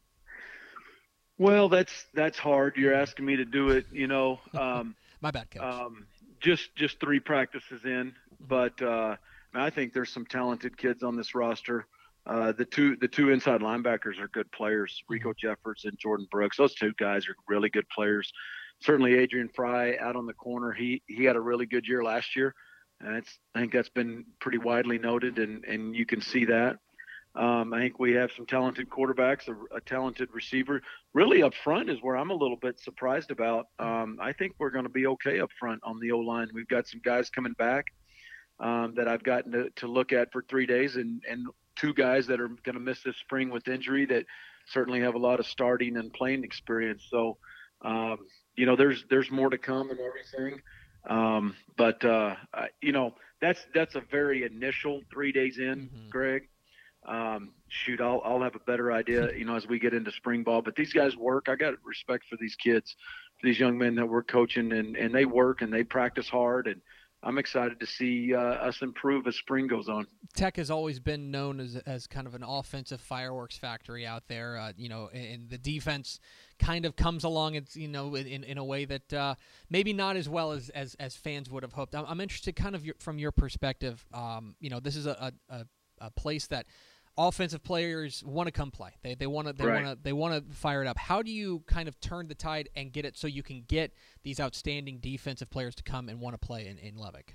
Well, 1.39 1.69
that's 1.69 2.07
that's 2.15 2.39
hard. 2.39 2.77
You're 2.77 2.95
asking 2.95 3.25
me 3.25 3.37
to 3.37 3.45
do 3.45 3.71
it. 3.71 3.87
You 3.93 4.07
know, 4.07 4.41
um, 4.55 4.95
My 5.21 5.31
bad, 5.31 5.51
coach. 5.51 5.63
um, 5.63 6.07
just 6.41 6.75
just 6.77 7.01
three 7.01 7.21
practices 7.21 7.81
in, 7.85 8.13
but 8.41 8.81
uh, 8.83 9.17
I 9.55 9.71
think 9.71 9.93
there's 9.93 10.11
some 10.13 10.27
talented 10.27 10.77
kids 10.77 11.03
on 11.03 11.17
this 11.17 11.35
roster. 11.35 11.87
Uh, 12.27 12.53
the 12.53 12.65
two 12.65 12.97
the 12.97 13.09
two 13.09 13.31
inside 13.31 13.61
linebackers 13.61 14.21
are 14.21 14.29
good 14.29 14.51
players, 14.53 15.03
Riko 15.11 15.37
Jeffers 15.37 15.85
and 15.85 15.99
Jordyn 15.99 16.29
Brooks. 16.31 16.57
Those 16.57 16.75
two 16.75 16.93
guys 16.99 17.27
are 17.29 17.35
really 17.49 17.69
good 17.71 17.89
players. 17.89 18.33
Certainly, 18.81 19.15
Adrian 19.15 19.49
Frye 19.49 19.97
out 20.01 20.17
on 20.17 20.27
the 20.27 20.35
corner. 20.35 20.73
He 20.73 21.03
he 21.07 21.25
had 21.25 21.37
a 21.37 21.41
really 21.41 21.67
good 21.67 21.87
year 21.87 22.05
last 22.05 22.37
year, 22.37 22.55
and 23.01 23.17
it's 23.17 23.39
I 23.55 23.61
think 23.61 23.73
that's 23.73 23.89
been 23.89 24.25
pretty 24.41 24.59
widely 24.59 24.99
noted, 24.99 25.39
and 25.39 25.65
and 25.65 25.97
you 25.97 26.07
can 26.07 26.21
see 26.21 26.45
that. 26.45 26.79
Um, 27.35 27.73
I 27.73 27.81
think 27.81 27.99
we 27.99 28.13
have 28.13 28.31
some 28.37 28.45
talented 28.45 28.91
quarterbacks, 28.91 29.49
a, 29.49 29.77
a 29.77 29.81
talented 29.81 30.29
receiver. 30.35 30.83
Really, 31.15 31.43
up 31.43 31.55
front 31.65 31.89
is 31.89 31.99
where 32.03 32.17
I'm 32.17 32.31
a 32.31 32.35
little 32.35 32.59
bit 32.59 32.79
surprised 32.79 33.31
about. 33.31 33.69
Um, 33.79 34.19
I 34.21 34.33
think 34.33 34.55
we're 34.59 34.71
going 34.71 34.85
to 34.85 34.91
be 34.91 35.07
okay 35.07 35.41
up 35.41 35.51
front 35.59 35.81
on 35.83 35.99
the 35.99 36.13
O 36.13 36.19
line. 36.19 36.49
We've 36.53 36.69
got 36.69 36.87
some 36.87 37.01
guys 37.03 37.31
coming 37.31 37.55
back 37.55 37.87
um, 38.61 38.95
that 38.97 39.09
I've 39.09 39.23
gotten 39.23 39.53
to, 39.53 39.71
to 39.77 39.87
look 39.87 40.13
at 40.13 40.31
for 40.31 40.43
three 40.43 40.67
days, 40.67 40.97
and, 40.97 41.23
and 41.29 41.47
two 41.77 41.95
guys 41.95 42.27
that 42.27 42.39
are 42.39 42.49
going 42.49 42.75
to 42.75 42.81
miss 42.81 43.03
this 43.03 43.17
spring 43.17 43.49
with 43.49 43.67
injury 43.67 44.05
that 44.07 44.27
certainly 44.67 45.01
have 45.01 45.15
a 45.15 45.19
lot 45.19 45.41
of 45.41 45.47
starting 45.47 45.97
and 45.97 46.13
playing 46.13 46.45
experience. 46.45 47.07
So, 47.11 47.39
um, 47.81 48.19
you 48.57 48.67
know, 48.67 48.77
there's 48.77 49.07
there's 49.09 49.31
more 49.31 49.49
to 49.49 49.59
come 49.59 49.91
and 49.91 49.99
everything. 49.99 50.61
Um, 51.09 51.57
but 51.79 52.05
uh, 52.05 52.37
I, 52.53 52.69
you 52.83 52.93
know, 52.93 53.15
that's 53.41 53.67
that's 53.75 53.95
a 53.95 54.03
very 54.11 54.45
initial 54.45 55.01
three 55.11 55.33
days 55.33 55.59
in, 55.59 55.89
Mhm. 55.89 56.11
Greg 56.11 56.49
um, 57.07 57.51
shoot, 57.69 58.01
I'll 58.01 58.23
I'll 58.25 58.43
have 58.43 58.55
a 58.55 58.61
better 58.61 58.93
idea, 58.93 59.35
you 59.35 59.45
know, 59.45 59.57
as 59.57 59.67
we 59.67 59.79
get 59.79 59.95
into 59.95 60.13
spring 60.13 60.43
ball. 60.43 60.63
But 60.63 60.77
these 60.77 60.93
guys 60.93 61.17
work. 61.17 61.49
I 61.49 61.57
got 61.57 61.75
respect 61.85 62.25
for 62.29 62.37
these 62.37 62.55
kids, 62.55 62.95
for 63.41 63.47
these 63.47 63.59
young 63.59 63.77
men 63.77 63.95
that 63.97 64.07
we're 64.07 64.23
coaching, 64.23 64.73
and 64.73 64.97
and 64.97 65.15
they 65.15 65.25
work 65.25 65.63
and 65.63 65.73
they 65.73 65.83
practice 65.83 66.29
hard, 66.29 66.69
and 66.69 66.81
I'm 67.25 67.39
excited 67.39 67.79
to 67.79 67.87
see 67.87 68.35
uh, 68.35 68.39
us 68.41 68.83
improve 68.83 69.27
as 69.27 69.37
spring 69.37 69.69
goes 69.69 69.89
on. 69.89 70.07
Tech 70.35 70.57
has 70.57 70.71
always 70.71 70.99
been 70.99 71.31
known 71.31 71.61
as 71.61 71.77
as 71.87 72.07
kind 72.07 72.27
of 72.27 72.35
an 72.35 72.43
offensive 72.43 73.01
fireworks 73.01 73.57
factory 73.57 74.07
out 74.07 74.29
there. 74.29 74.57
Uh, 74.57 74.73
you 74.77 74.89
know, 74.89 75.09
and, 75.13 75.49
the 75.49 75.59
defense 75.59 76.21
kind 76.59 76.85
of 76.85 76.97
comes 76.97 77.25
along. 77.25 77.55
It's 77.55 77.77
you 77.77 77.89
know 77.89 78.15
in, 78.15 78.45
in 78.45 78.59
a 78.59 78.65
way 78.65 78.85
that 78.85 79.13
uh, 79.13 79.35
maybe 79.71 79.93
not 79.93 80.17
as 80.17 80.29
well 80.29 80.53
as, 80.53 80.69
as, 80.71 80.95
as 81.01 81.17
fans 81.17 81.51
would 81.51 81.63
have 81.63 81.73
hoped. 81.73 81.95
I'm, 81.95 82.21
interested, 82.21 82.55
kind 82.57 82.75
of 82.75 82.85
your, 82.85 82.95
from 82.99 83.19
your 83.19 83.33
perspective. 83.33 84.05
Um, 84.15 84.55
you 84.61 84.71
know, 84.71 84.81
this 84.81 84.97
is 84.97 85.07
a, 85.07 85.33
a, 85.49 85.67
a 86.01 86.11
place 86.11 86.47
that 86.49 86.67
offensive 87.19 87.63
players 87.63 88.23
want 88.25 88.47
to 88.47 88.53
come 88.53 88.71
play. 88.71 88.91
They 89.03 89.15
they 89.15 89.27
want 89.27 89.47
to 89.49 89.53
they 89.53 89.67
Right. 89.67 89.85
want 89.85 89.99
to 89.99 90.03
they 90.03 90.13
want 90.13 90.49
to 90.49 90.55
fire 90.55 90.83
it 90.83 90.89
up. 90.89 90.99
How 90.99 91.23
do 91.23 91.31
you 91.31 91.63
kind 91.67 91.89
of 91.89 92.01
turn 92.01 92.29
the 92.29 92.35
tide 92.35 92.69
and 92.75 92.93
get 92.93 93.05
it 93.05 93.17
so 93.17 93.27
you 93.27 93.43
can 93.43 93.65
get 93.69 93.93
these 94.23 94.41
outstanding 94.41 94.99
defensive 94.99 95.51
players 95.51 95.75
to 95.77 95.83
come 95.83 96.09
and 96.09 96.21
want 96.21 96.35
to 96.41 96.47
play 96.47 96.67
in, 96.67 96.79
in 96.79 96.97
Lubbock? 96.97 97.35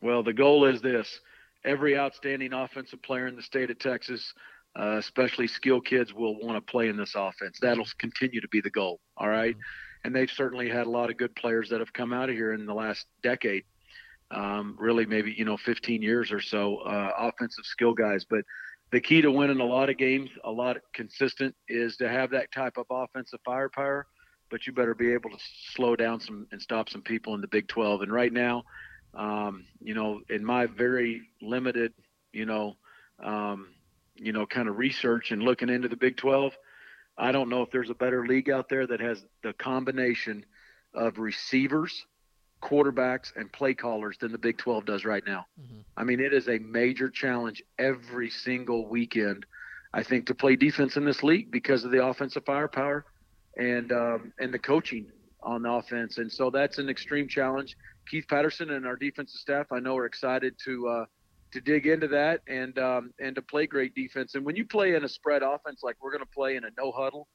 Well, 0.00 0.22
the 0.22 0.32
goal 0.32 0.64
is 0.64 0.80
this: 0.82 1.20
every 1.64 1.96
outstanding 1.96 2.52
offensive 2.52 3.02
player 3.02 3.26
in 3.26 3.36
the 3.36 3.42
state 3.42 3.70
of 3.70 3.78
Texas, 3.78 4.34
uh, 4.78 4.96
especially 4.98 5.46
skill 5.46 5.80
kids, 5.80 6.12
will 6.12 6.38
want 6.40 6.56
to 6.56 6.70
play 6.70 6.88
in 6.88 6.96
this 6.96 7.14
offense. 7.16 7.58
That'll 7.60 7.86
continue 7.98 8.40
to 8.40 8.48
be 8.48 8.60
the 8.60 8.70
goal. 8.70 9.00
All 9.16 9.28
right? 9.28 9.56
and 10.06 10.14
they've 10.14 10.30
certainly 10.30 10.68
had 10.68 10.86
a 10.86 10.90
lot 10.90 11.08
of 11.08 11.16
good 11.16 11.34
players 11.34 11.70
that 11.70 11.80
have 11.80 11.90
come 11.94 12.12
out 12.12 12.28
of 12.28 12.34
here 12.36 12.52
in 12.52 12.66
the 12.66 12.74
last 12.74 13.06
decade. 13.22 13.64
Um, 14.30 14.76
really, 14.78 15.06
maybe 15.06 15.34
you 15.34 15.46
know, 15.46 15.56
15 15.56 16.02
years 16.02 16.30
or 16.30 16.42
so, 16.42 16.76
uh, 16.80 17.10
offensive 17.18 17.64
skill 17.64 17.94
guys. 17.94 18.26
But 18.28 18.44
the 18.94 19.00
key 19.00 19.20
to 19.20 19.28
winning 19.28 19.58
a 19.58 19.64
lot 19.64 19.90
of 19.90 19.96
games, 19.96 20.30
a 20.44 20.50
lot 20.52 20.76
consistent, 20.92 21.52
is 21.66 21.96
to 21.96 22.08
have 22.08 22.30
that 22.30 22.52
type 22.52 22.76
of 22.76 22.86
offensive 22.88 23.40
firepower. 23.44 24.06
But 24.52 24.68
you 24.68 24.72
better 24.72 24.94
be 24.94 25.12
able 25.12 25.30
to 25.30 25.36
slow 25.72 25.96
down 25.96 26.20
some 26.20 26.46
and 26.52 26.62
stop 26.62 26.88
some 26.88 27.02
people 27.02 27.34
in 27.34 27.40
the 27.40 27.48
Big 27.48 27.66
12. 27.66 28.02
And 28.02 28.12
right 28.12 28.32
now, 28.32 28.62
um, 29.12 29.64
you 29.80 29.94
know, 29.94 30.20
in 30.30 30.44
my 30.44 30.66
very 30.66 31.22
limited, 31.42 31.92
you 32.32 32.46
know, 32.46 32.76
um, 33.20 33.66
you 34.14 34.32
know, 34.32 34.46
kind 34.46 34.68
of 34.68 34.78
research 34.78 35.32
and 35.32 35.42
looking 35.42 35.70
into 35.70 35.88
the 35.88 35.96
Big 35.96 36.16
12, 36.16 36.52
I 37.18 37.32
don't 37.32 37.48
know 37.48 37.62
if 37.62 37.72
there's 37.72 37.90
a 37.90 37.94
better 37.94 38.24
league 38.24 38.48
out 38.48 38.68
there 38.68 38.86
that 38.86 39.00
has 39.00 39.24
the 39.42 39.54
combination 39.54 40.46
of 40.94 41.18
receivers, 41.18 42.06
quarterbacks, 42.64 43.36
and 43.36 43.52
play 43.52 43.74
callers 43.74 44.16
than 44.18 44.32
the 44.32 44.38
Big 44.38 44.56
12 44.58 44.86
does 44.86 45.04
right 45.04 45.24
now. 45.26 45.46
Mhm. 45.60 45.84
I 45.96 46.04
mean, 46.04 46.18
it 46.18 46.32
is 46.32 46.48
a 46.48 46.58
major 46.58 47.08
challenge 47.10 47.62
every 47.78 48.30
single 48.30 48.88
weekend, 48.88 49.44
I 49.92 50.02
think, 50.02 50.26
to 50.26 50.34
play 50.34 50.56
defense 50.56 50.96
in 50.96 51.04
this 51.04 51.22
league 51.22 51.50
because 51.50 51.84
of 51.84 51.90
the 51.90 52.04
offensive 52.04 52.44
firepower 52.44 53.04
and 53.56 53.92
um, 53.92 54.32
and 54.38 54.52
the 54.52 54.58
coaching 54.58 55.12
on 55.42 55.62
the 55.62 55.70
offense. 55.70 56.18
And 56.18 56.32
so 56.32 56.50
that's 56.50 56.78
an 56.78 56.88
extreme 56.88 57.28
challenge. 57.28 57.76
Keith 58.08 58.26
Patterson 58.28 58.70
and 58.70 58.86
our 58.86 58.96
defensive 58.96 59.38
staff, 59.38 59.70
I 59.70 59.78
know, 59.80 59.96
are 59.96 60.06
excited 60.06 60.56
to 60.64 60.88
uh, 60.88 61.06
to 61.52 61.60
dig 61.60 61.86
into 61.86 62.08
that 62.08 62.40
and 62.48 62.78
um, 62.78 63.12
and 63.20 63.34
to 63.36 63.42
play 63.42 63.66
great 63.66 63.94
defense. 63.94 64.34
And 64.34 64.44
when 64.44 64.56
you 64.56 64.64
play 64.66 64.94
in 64.94 65.04
a 65.04 65.08
spread 65.08 65.42
offense 65.42 65.82
like 65.82 65.96
we're 66.00 66.10
going 66.10 66.24
to 66.24 66.34
play 66.34 66.56
in 66.56 66.64
a 66.64 66.70
no 66.76 66.90
huddle, 66.90 67.28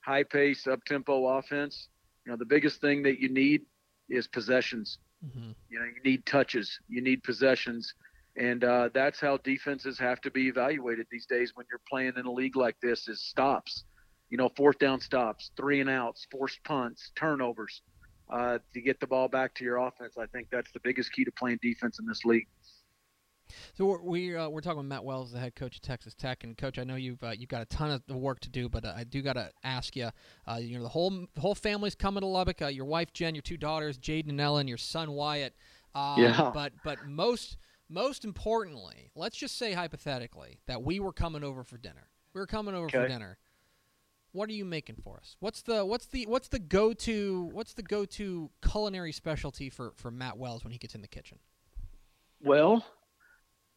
high 0.00 0.22
pace, 0.22 0.66
up 0.66 0.82
tempo 0.84 1.26
offense, 1.26 1.88
you 2.24 2.32
know, 2.32 2.38
the 2.38 2.46
biggest 2.46 2.80
thing 2.80 3.02
that 3.02 3.18
you 3.20 3.28
need 3.28 3.62
is 4.10 4.26
possessions. 4.26 4.98
Mm-hmm. 5.24 5.50
You 5.68 5.78
know, 5.78 5.84
you 5.84 6.02
need 6.04 6.26
touches, 6.26 6.78
you 6.88 7.02
need 7.02 7.22
possessions, 7.22 7.94
and 8.36 8.64
uh, 8.64 8.88
that's 8.94 9.20
how 9.20 9.36
defenses 9.38 9.98
have 9.98 10.20
to 10.22 10.30
be 10.30 10.48
evaluated 10.48 11.06
these 11.10 11.26
days 11.26 11.52
when 11.54 11.66
you're 11.70 11.80
playing 11.88 12.14
in 12.16 12.26
a 12.26 12.32
league 12.32 12.56
like 12.56 12.76
this: 12.80 13.08
is 13.08 13.22
stops. 13.22 13.84
You 14.30 14.38
know, 14.38 14.48
fourth 14.56 14.78
down 14.78 15.00
stops, 15.00 15.50
three 15.56 15.80
and 15.80 15.90
outs, 15.90 16.26
forced 16.30 16.62
punts, 16.64 17.10
turnovers. 17.16 17.82
Uh, 18.30 18.58
to 18.72 18.80
get 18.80 19.00
the 19.00 19.06
ball 19.08 19.26
back 19.26 19.52
to 19.56 19.64
your 19.64 19.78
offense, 19.78 20.14
I 20.16 20.26
think 20.26 20.46
that's 20.52 20.70
the 20.70 20.78
biggest 20.84 21.12
key 21.12 21.24
to 21.24 21.32
playing 21.32 21.58
defense 21.62 21.98
in 21.98 22.06
this 22.06 22.24
league. 22.24 22.46
So 23.76 23.84
we're 23.84 24.02
we, 24.02 24.36
uh, 24.36 24.48
we're 24.48 24.60
talking 24.60 24.78
with 24.78 24.86
Matt 24.86 25.04
Wells, 25.04 25.32
the 25.32 25.38
head 25.38 25.54
coach 25.54 25.76
of 25.76 25.82
Texas 25.82 26.14
Tech, 26.14 26.44
and 26.44 26.56
coach, 26.56 26.78
I 26.78 26.84
know 26.84 26.96
you've 26.96 27.22
uh, 27.22 27.30
you've 27.30 27.48
got 27.48 27.62
a 27.62 27.66
ton 27.66 27.90
of 27.90 28.16
work 28.16 28.40
to 28.40 28.50
do, 28.50 28.68
but 28.68 28.84
uh, 28.84 28.92
I 28.96 29.04
do 29.04 29.22
got 29.22 29.34
to 29.34 29.50
ask 29.64 29.96
you, 29.96 30.10
uh, 30.46 30.58
you 30.60 30.76
know, 30.76 30.82
the 30.82 30.88
whole 30.88 31.10
the 31.10 31.40
whole 31.40 31.54
family's 31.54 31.94
coming 31.94 32.20
to 32.20 32.26
Lubbock. 32.26 32.62
Uh, 32.62 32.66
your 32.66 32.86
wife 32.86 33.12
Jen, 33.12 33.34
your 33.34 33.42
two 33.42 33.56
daughters, 33.56 33.98
Jaden 33.98 34.28
and 34.30 34.40
Ellen, 34.40 34.68
your 34.68 34.78
son 34.78 35.12
Wyatt. 35.12 35.54
Um, 35.94 36.22
Yeah. 36.22 36.50
But 36.52 36.72
but 36.84 37.06
most 37.06 37.56
most 37.88 38.24
importantly, 38.24 39.10
let's 39.14 39.36
just 39.36 39.58
say 39.58 39.72
hypothetically 39.72 40.60
that 40.66 40.82
we 40.82 41.00
were 41.00 41.12
coming 41.12 41.42
over 41.42 41.64
for 41.64 41.76
dinner. 41.76 42.08
We 42.32 42.40
were 42.40 42.46
coming 42.46 42.74
over 42.74 42.88
for 42.88 43.08
dinner. 43.08 43.38
What 44.32 44.48
are 44.48 44.52
you 44.52 44.64
making 44.64 44.94
for 45.02 45.16
us? 45.16 45.34
What's 45.40 45.62
the 45.62 45.84
what's 45.84 46.06
the 46.06 46.26
what's 46.26 46.46
the 46.46 46.60
go 46.60 46.92
to 46.92 47.50
what's 47.52 47.74
the 47.74 47.82
go 47.82 48.04
to 48.04 48.50
culinary 48.62 49.10
specialty 49.10 49.68
for 49.70 49.92
for 49.96 50.12
Matt 50.12 50.38
Wells 50.38 50.62
when 50.62 50.72
he 50.72 50.78
gets 50.78 50.94
in 50.94 51.00
the 51.00 51.08
kitchen? 51.08 51.38
Well, 52.40 52.84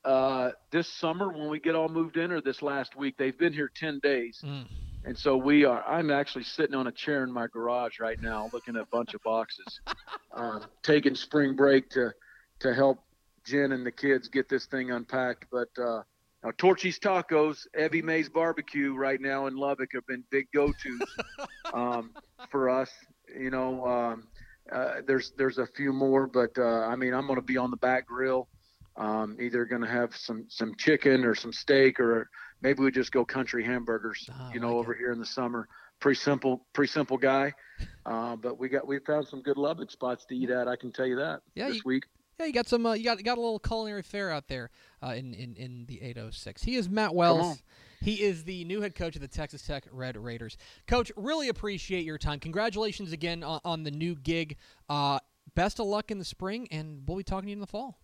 uh, 0.06 0.52
this 0.72 0.88
summer 0.88 1.32
when 1.32 1.50
we 1.50 1.60
get 1.60 1.76
all 1.76 1.90
moved 1.90 2.18
in, 2.18 2.32
or 2.32 2.42
this 2.42 2.62
last 2.62 2.96
week, 2.96 3.16
they've 3.18 3.38
been 3.38 3.54
here 3.54 3.72
ten 3.76 4.00
days. 4.02 4.40
Mm. 4.44 4.68
And 5.06 5.18
so 5.18 5.36
we 5.36 5.66
are. 5.66 5.84
I'm 5.84 6.12
actually 6.12 6.46
sitting 6.46 6.76
on 6.76 6.88
a 6.88 6.92
chair 6.92 7.24
in 7.24 7.32
my 7.32 7.48
garage 7.48 8.00
right 8.00 8.22
now, 8.22 8.50
looking 8.54 8.78
at 8.78 8.82
a 8.84 8.86
bunch 8.86 9.14
of 9.14 9.22
boxes, 9.24 9.82
um, 10.34 10.64
taking 10.82 11.16
spring 11.16 11.56
break 11.56 11.90
to 11.92 12.14
to 12.60 12.74
help 12.74 13.04
Jen 13.46 13.74
and 13.74 13.86
the 13.86 13.92
kids 13.92 14.30
get 14.30 14.48
this 14.50 14.66
thing 14.66 14.92
unpacked. 14.92 15.46
But 15.52 15.70
uh, 15.78 16.04
now 16.44 16.52
Torchy's 16.58 17.00
Tacos, 17.00 17.68
Evie 17.78 18.02
Mae's 18.02 18.30
Barbecue, 18.30 18.96
right 18.96 19.20
now 19.20 19.48
in 19.48 19.56
Lubbock 19.56 19.92
have 19.94 20.08
been 20.08 20.24
big 20.30 20.48
go-tos 20.54 21.16
um, 21.74 22.12
for 22.50 22.70
us. 22.70 22.90
You 23.38 23.50
know, 23.50 23.86
um, 23.86 24.28
uh, 24.72 25.02
there's 25.06 25.34
there's 25.38 25.58
a 25.58 25.68
few 25.68 25.92
more, 25.92 26.28
but 26.28 26.58
uh, 26.58 26.88
I 26.88 26.96
mean, 26.96 27.14
I'm 27.14 27.28
going 27.28 27.40
to 27.40 27.46
be 27.46 27.58
on 27.58 27.72
the 27.72 27.78
back 27.78 28.08
grill. 28.08 28.48
Um, 28.96 29.38
either 29.40 29.66
going 29.66 29.82
to 29.82 29.88
have 29.88 30.16
some 30.16 30.46
some 30.50 30.76
chicken 30.76 31.26
or 31.26 31.34
some 31.34 31.52
steak 31.52 32.00
or 32.00 32.30
maybe 32.62 32.84
we 32.84 32.92
just 32.92 33.12
go 33.12 33.26
country 33.26 33.64
hamburgers 33.64 34.30
I 34.32 34.54
you 34.54 34.60
know 34.60 34.68
like 34.68 34.76
over 34.78 34.94
here 34.94 35.12
in 35.12 35.20
the 35.20 35.26
summer 35.26 35.68
pretty 36.00 36.20
simple 36.20 36.68
pretty 36.74 36.92
simple 36.92 37.18
guy 37.18 37.54
uh, 38.06 38.36
but 38.36 38.60
we 38.60 38.70
got 38.70 38.86
we 38.88 39.00
found 39.00 39.28
some 39.28 39.42
good 39.42 39.58
lubbock 39.58 39.90
spots 39.90 40.26
to 40.26 40.36
eat 40.36 40.52
at 40.52 40.68
i 40.68 40.76
can 40.76 40.92
tell 40.92 41.08
you 41.08 41.16
that 41.16 41.42
Yeah, 41.56 41.70
this 41.70 41.78
you- 41.78 41.82
week 41.86 42.04
Yeah, 42.40 42.46
you 42.48 42.54
got 42.54 42.68
some. 42.68 42.86
Uh, 42.86 42.94
you 42.94 43.04
got 43.04 43.18
you 43.20 43.24
got 43.24 43.38
a 43.38 43.42
little 43.42 43.60
culinary 43.60 44.02
fair 44.04 44.32
out 44.32 44.48
there 44.48 44.70
uh, 45.04 45.14
in, 45.16 45.34
in 45.34 45.56
in 45.56 45.86
the 45.88 46.02
806. 46.02 46.64
He 46.64 46.76
is 46.76 46.90
Matt. 46.90 47.14
Wells. 47.14 47.62
He 48.02 48.22
is 48.22 48.44
the 48.44 48.66
new 48.66 48.82
head 48.82 48.96
coach 48.96 49.16
of 49.16 49.22
the 49.22 49.28
Texas 49.28 49.62
Tech 49.62 49.86
Red 49.92 50.18
Raiders. 50.18 50.58
Coach, 50.88 51.12
really 51.16 51.48
appreciate 51.50 52.06
your 52.06 52.18
time. 52.18 52.40
Congratulations 52.40 53.12
again 53.12 53.44
on, 53.44 53.60
on 53.64 53.84
the 53.84 53.92
new 53.92 54.16
gig. 54.16 54.58
Uh, 54.90 55.20
best 55.56 55.80
of 55.80 55.86
luck 55.86 56.10
in 56.12 56.18
the 56.20 56.26
spring, 56.26 56.68
and 56.72 57.04
we'll 57.08 57.18
be 57.18 57.24
talking 57.24 57.46
to 57.46 57.50
you 57.52 57.56
in 57.56 57.62
the 57.62 57.68
fall. 57.68 58.00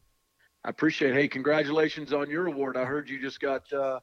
I 0.65 0.69
appreciate. 0.69 1.11
It. 1.11 1.15
Hey, 1.15 1.27
congratulations 1.27 2.11
on 2.13 2.29
your 2.29 2.47
award. 2.47 2.75
I 2.77 2.83
heard 2.85 3.09
you 3.09 3.19
just 3.21 3.39
got 3.39 3.71
uh, 3.71 3.99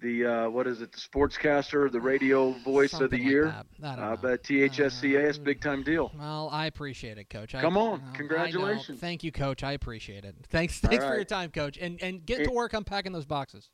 the 0.00 0.24
uh, 0.26 0.50
what 0.50 0.66
is 0.66 0.82
it? 0.82 0.92
The 0.92 0.98
sportscaster, 1.00 1.90
the 1.90 2.00
radio 2.00 2.52
voice 2.62 2.92
of 2.92 2.98
the 2.98 3.04
Something 3.16 3.20
like 3.22 3.30
year. 3.30 3.44
that. 3.46 3.66
I 3.82 3.96
don't 3.96 4.04
Uh, 4.04 4.10
know. 4.10 4.16
but 4.20 4.42
THSCA 4.42 5.28
is 5.30 5.38
big 5.38 5.60
time 5.62 5.82
deal. 5.82 6.12
Well, 6.18 6.50
I 6.52 6.66
appreciate 6.66 7.16
it, 7.16 7.30
Coach. 7.30 7.54
I- 7.54 7.62
Come 7.62 7.76
on. 7.78 8.00
I 8.00 8.04
know. 8.06 8.12
Congratulations. 8.12 9.00
Thank 9.00 9.24
you, 9.24 9.32
Coach. 9.32 9.62
I 9.64 9.72
appreciate 9.72 10.24
it. 10.24 10.34
Thanks, 10.50 10.78
thanks 10.80 11.04
for 11.04 11.14
your 11.14 11.24
time, 11.24 11.50
Coach, 11.50 11.78
and 11.78 12.00
and 12.02 12.24
get 12.26 12.40
It- 12.40 12.44
to 12.44 12.50
work 12.50 12.74
unpacking 12.74 13.12
those 13.12 13.24
boxes. 13.26 13.70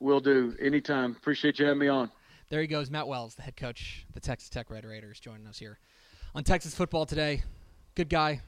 Will 0.00 0.20
do 0.20 0.56
anytime. 0.60 1.12
Appreciate 1.12 1.58
you 1.58 1.66
having 1.66 1.80
me 1.80 1.88
on. 1.88 2.10
There 2.48 2.60
he 2.60 2.66
goes, 2.66 2.90
Matt 2.90 3.08
Wells, 3.08 3.34
the 3.34 3.42
head 3.42 3.56
coach 3.56 4.04
of 4.08 4.14
the 4.14 4.20
Texas 4.20 4.48
Tech 4.48 4.70
Red 4.70 4.84
Raiders, 4.84 5.18
joining 5.20 5.46
us 5.46 5.58
here 5.58 5.78
on 6.34 6.44
Texas 6.44 6.74
football 6.74 7.04
today. 7.06 7.42
Good 7.94 8.08
guy. 8.08 8.42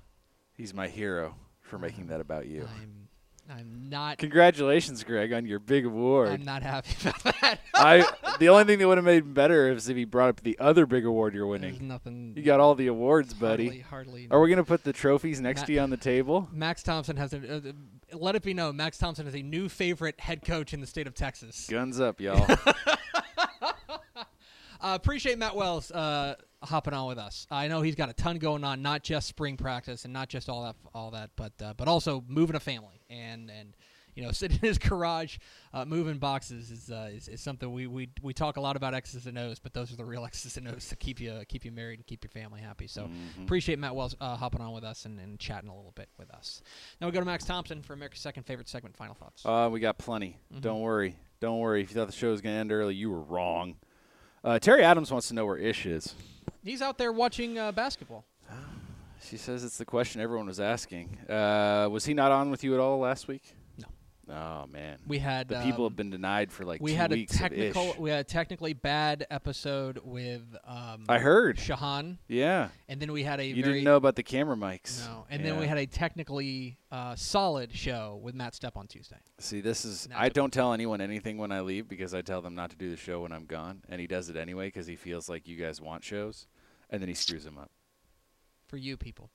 He's 0.54 0.72
my 0.74 0.88
hero 0.88 1.34
for 1.62 1.78
making 1.78 2.06
that 2.08 2.20
about 2.20 2.46
you. 2.46 2.68
I'm 2.80 3.08
I'm 3.48 3.88
not 3.88 4.18
Congratulations, 4.18 5.04
Greg, 5.04 5.32
on 5.32 5.46
your 5.46 5.58
big 5.60 5.86
award. 5.86 6.28
I'm 6.30 6.44
not 6.44 6.62
happy 6.62 6.94
about 7.08 7.22
that. 7.40 7.60
I 7.74 8.04
the 8.38 8.48
only 8.48 8.64
thing 8.64 8.78
that 8.80 8.88
would 8.88 8.98
have 8.98 9.04
made 9.04 9.32
better 9.34 9.68
is 9.72 9.88
if 9.88 9.96
he 9.96 10.04
brought 10.04 10.30
up 10.30 10.40
the 10.42 10.58
other 10.58 10.84
big 10.86 11.04
award 11.06 11.34
you're 11.34 11.48
There's 11.58 11.72
winning. 11.74 11.88
nothing. 11.88 12.32
You 12.36 12.42
got 12.42 12.58
all 12.60 12.74
the 12.74 12.88
awards, 12.88 13.34
buddy. 13.34 13.66
Hardly, 13.66 13.80
hardly. 13.82 14.28
Are 14.30 14.40
we 14.40 14.50
gonna 14.50 14.64
put 14.64 14.82
the 14.84 14.92
trophies 14.92 15.40
next 15.40 15.60
Matt- 15.60 15.66
to 15.68 15.72
you 15.74 15.80
on 15.80 15.90
the 15.90 15.96
table? 15.96 16.48
Max 16.52 16.82
Thompson 16.82 17.16
has 17.16 17.32
a. 17.32 17.56
Uh, 17.56 17.72
let 18.12 18.34
it 18.36 18.42
be 18.42 18.54
known, 18.54 18.76
Max 18.76 18.98
Thompson 18.98 19.26
is 19.26 19.34
a 19.34 19.42
new 19.42 19.68
favorite 19.68 20.20
head 20.20 20.44
coach 20.44 20.72
in 20.74 20.80
the 20.80 20.86
state 20.86 21.06
of 21.06 21.14
Texas. 21.14 21.66
Guns 21.70 22.00
up, 22.00 22.20
y'all. 22.20 22.46
Uh, 24.78 24.94
appreciate 24.94 25.38
Matt 25.38 25.56
Wells 25.56 25.90
uh, 25.90 26.34
hopping 26.66 26.94
on 26.94 27.06
with 27.08 27.18
us. 27.18 27.46
I 27.50 27.68
know 27.68 27.82
he's 27.82 27.94
got 27.94 28.08
a 28.08 28.12
ton 28.12 28.38
going 28.38 28.64
on, 28.64 28.82
not 28.82 29.02
just 29.02 29.26
spring 29.28 29.56
practice 29.56 30.04
and 30.04 30.12
not 30.12 30.28
just 30.28 30.48
all 30.48 30.64
that, 30.64 30.76
all 30.94 31.10
that, 31.12 31.30
but 31.36 31.52
uh, 31.62 31.74
but 31.76 31.88
also 31.88 32.24
moving 32.28 32.56
a 32.56 32.60
family 32.60 33.00
and 33.08 33.50
and 33.50 33.76
you 34.14 34.22
know 34.22 34.30
sitting 34.32 34.58
in 34.60 34.68
his 34.68 34.78
garage 34.78 35.38
uh, 35.72 35.84
moving 35.84 36.18
boxes 36.18 36.70
is, 36.70 36.90
uh, 36.90 37.10
is 37.12 37.28
is 37.28 37.40
something 37.40 37.72
we, 37.72 37.86
we 37.86 38.08
we 38.22 38.32
talk 38.32 38.56
a 38.56 38.60
lot 38.60 38.76
about 38.76 38.94
X's 38.94 39.26
and 39.26 39.38
O's, 39.38 39.58
but 39.58 39.72
those 39.72 39.92
are 39.92 39.96
the 39.96 40.04
real 40.04 40.24
X's 40.26 40.56
and 40.56 40.68
O's 40.68 40.88
to 40.88 40.96
keep 40.96 41.20
you 41.20 41.42
keep 41.48 41.64
you 41.64 41.72
married 41.72 41.98
and 41.98 42.06
keep 42.06 42.24
your 42.24 42.30
family 42.30 42.60
happy. 42.60 42.86
So 42.86 43.08
appreciate 43.42 43.78
Matt 43.78 43.94
Wells 43.94 44.16
uh, 44.20 44.36
hopping 44.36 44.60
on 44.60 44.72
with 44.72 44.84
us 44.84 45.04
and, 45.04 45.18
and 45.20 45.38
chatting 45.38 45.70
a 45.70 45.76
little 45.76 45.92
bit 45.94 46.08
with 46.18 46.30
us. 46.30 46.62
Now 47.00 47.06
we 47.06 47.12
go 47.12 47.20
to 47.20 47.26
Max 47.26 47.44
Thompson 47.44 47.82
for 47.82 47.92
America's 47.92 48.20
second 48.20 48.44
favorite 48.44 48.68
segment. 48.68 48.96
Final 48.96 49.14
thoughts. 49.14 49.44
Uh, 49.44 49.68
we 49.70 49.80
got 49.80 49.98
plenty. 49.98 50.38
Mm-hmm. 50.52 50.60
Don't 50.60 50.80
worry. 50.80 51.16
Don't 51.40 51.58
worry. 51.58 51.82
If 51.82 51.90
you 51.90 51.96
thought 51.96 52.06
the 52.06 52.12
show 52.12 52.30
was 52.30 52.40
going 52.40 52.54
to 52.54 52.60
end 52.60 52.72
early, 52.72 52.94
you 52.94 53.10
were 53.10 53.20
wrong. 53.20 53.76
Uh, 54.42 54.58
Terry 54.58 54.82
Adams 54.84 55.10
wants 55.10 55.28
to 55.28 55.34
know 55.34 55.44
where 55.44 55.58
Ish 55.58 55.86
is. 55.86 56.14
He's 56.66 56.82
out 56.82 56.98
there 56.98 57.12
watching 57.12 57.58
uh, 57.58 57.70
basketball. 57.72 58.24
She 59.22 59.36
says 59.36 59.64
it's 59.64 59.78
the 59.78 59.84
question 59.84 60.20
everyone 60.20 60.46
was 60.46 60.60
asking. 60.60 61.18
Uh, 61.28 61.88
was 61.90 62.04
he 62.04 62.12
not 62.14 62.32
on 62.32 62.50
with 62.50 62.62
you 62.62 62.74
at 62.74 62.80
all 62.80 62.98
last 62.98 63.26
week? 63.28 63.54
No. 63.78 63.86
Oh 64.34 64.66
man. 64.66 64.98
We 65.06 65.18
had 65.18 65.48
the 65.48 65.60
people 65.62 65.84
um, 65.86 65.90
have 65.92 65.96
been 65.96 66.10
denied 66.10 66.52
for 66.52 66.64
like 66.64 66.80
we 66.80 66.92
two 66.92 66.96
had 66.96 67.12
a 67.12 67.24
technical 67.24 67.94
we 67.98 68.10
had 68.10 68.20
a 68.20 68.24
technically 68.24 68.72
bad 68.72 69.26
episode 69.30 70.00
with 70.04 70.42
um 70.64 71.04
I 71.08 71.18
heard. 71.18 71.56
Shahan 71.56 72.18
Yeah. 72.28 72.68
and 72.88 73.00
then 73.00 73.10
we 73.10 73.22
had 73.22 73.40
a 73.40 73.46
You 73.46 73.62
very 73.62 73.74
didn't 73.74 73.84
know 73.84 73.96
about 73.96 74.14
the 74.16 74.22
camera 74.22 74.54
mics. 74.56 75.06
no 75.06 75.24
and 75.30 75.44
then 75.44 75.58
we 75.58 75.66
had 75.66 75.78
a 75.78 75.86
technically 75.86 76.76
uh, 76.92 77.14
solid 77.16 77.72
show 77.74 78.20
with 78.22 78.34
Matt 78.34 78.54
Step 78.54 78.76
on 78.76 78.86
Tuesday. 78.86 79.16
See, 79.38 79.60
this 79.60 79.84
is. 79.84 80.08
I 80.14 80.28
don't 80.28 80.52
tell 80.52 80.72
anyone 80.72 81.00
anything 81.00 81.36
when 81.38 81.50
I 81.52 81.60
leave 81.60 81.88
because 81.88 82.14
I 82.14 82.22
tell 82.22 82.42
them 82.42 82.54
not 82.54 82.70
to 82.70 82.76
do 82.76 82.90
the 82.90 82.96
show 82.96 83.22
when 83.22 83.32
I'm 83.32 83.44
gone, 83.44 83.82
and 83.88 84.00
he 84.00 84.06
does 84.06 84.28
it 84.28 84.36
anyway 84.36 84.68
because 84.68 84.86
he 84.86 84.94
feels 84.96 85.28
like 85.28 85.48
you 85.48 85.56
guys 85.56 85.80
want 85.80 86.04
shows, 86.04 86.46
and 86.90 87.00
then 87.00 87.08
he 87.08 87.14
screws 87.14 87.44
them 87.44 87.58
up. 87.58 87.70
For 88.66 88.76
you 88.76 88.96
people. 88.96 89.30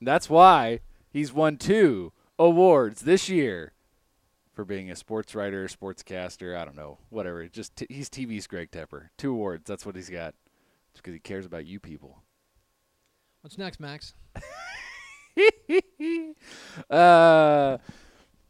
That's 0.00 0.30
why 0.30 0.80
he's 1.10 1.32
won 1.32 1.56
two 1.56 2.12
awards 2.38 3.02
this 3.02 3.28
year 3.28 3.72
for 4.54 4.64
being 4.64 4.90
a 4.90 4.96
sports 4.96 5.34
writer, 5.34 5.66
sportscaster. 5.66 6.56
I 6.56 6.64
don't 6.64 6.76
know, 6.76 6.98
whatever. 7.10 7.46
Just 7.46 7.76
t- 7.76 7.86
he's 7.88 8.08
TV's 8.08 8.46
Greg 8.46 8.70
Tepper. 8.70 9.08
Two 9.16 9.32
awards. 9.32 9.64
That's 9.66 9.84
what 9.84 9.96
he's 9.96 10.10
got. 10.10 10.34
Just 10.92 11.02
because 11.02 11.14
he 11.14 11.20
cares 11.20 11.46
about 11.46 11.66
you 11.66 11.78
people. 11.78 12.22
What's 13.42 13.58
next, 13.58 13.78
Max? 13.78 14.14
uh, 16.90 17.78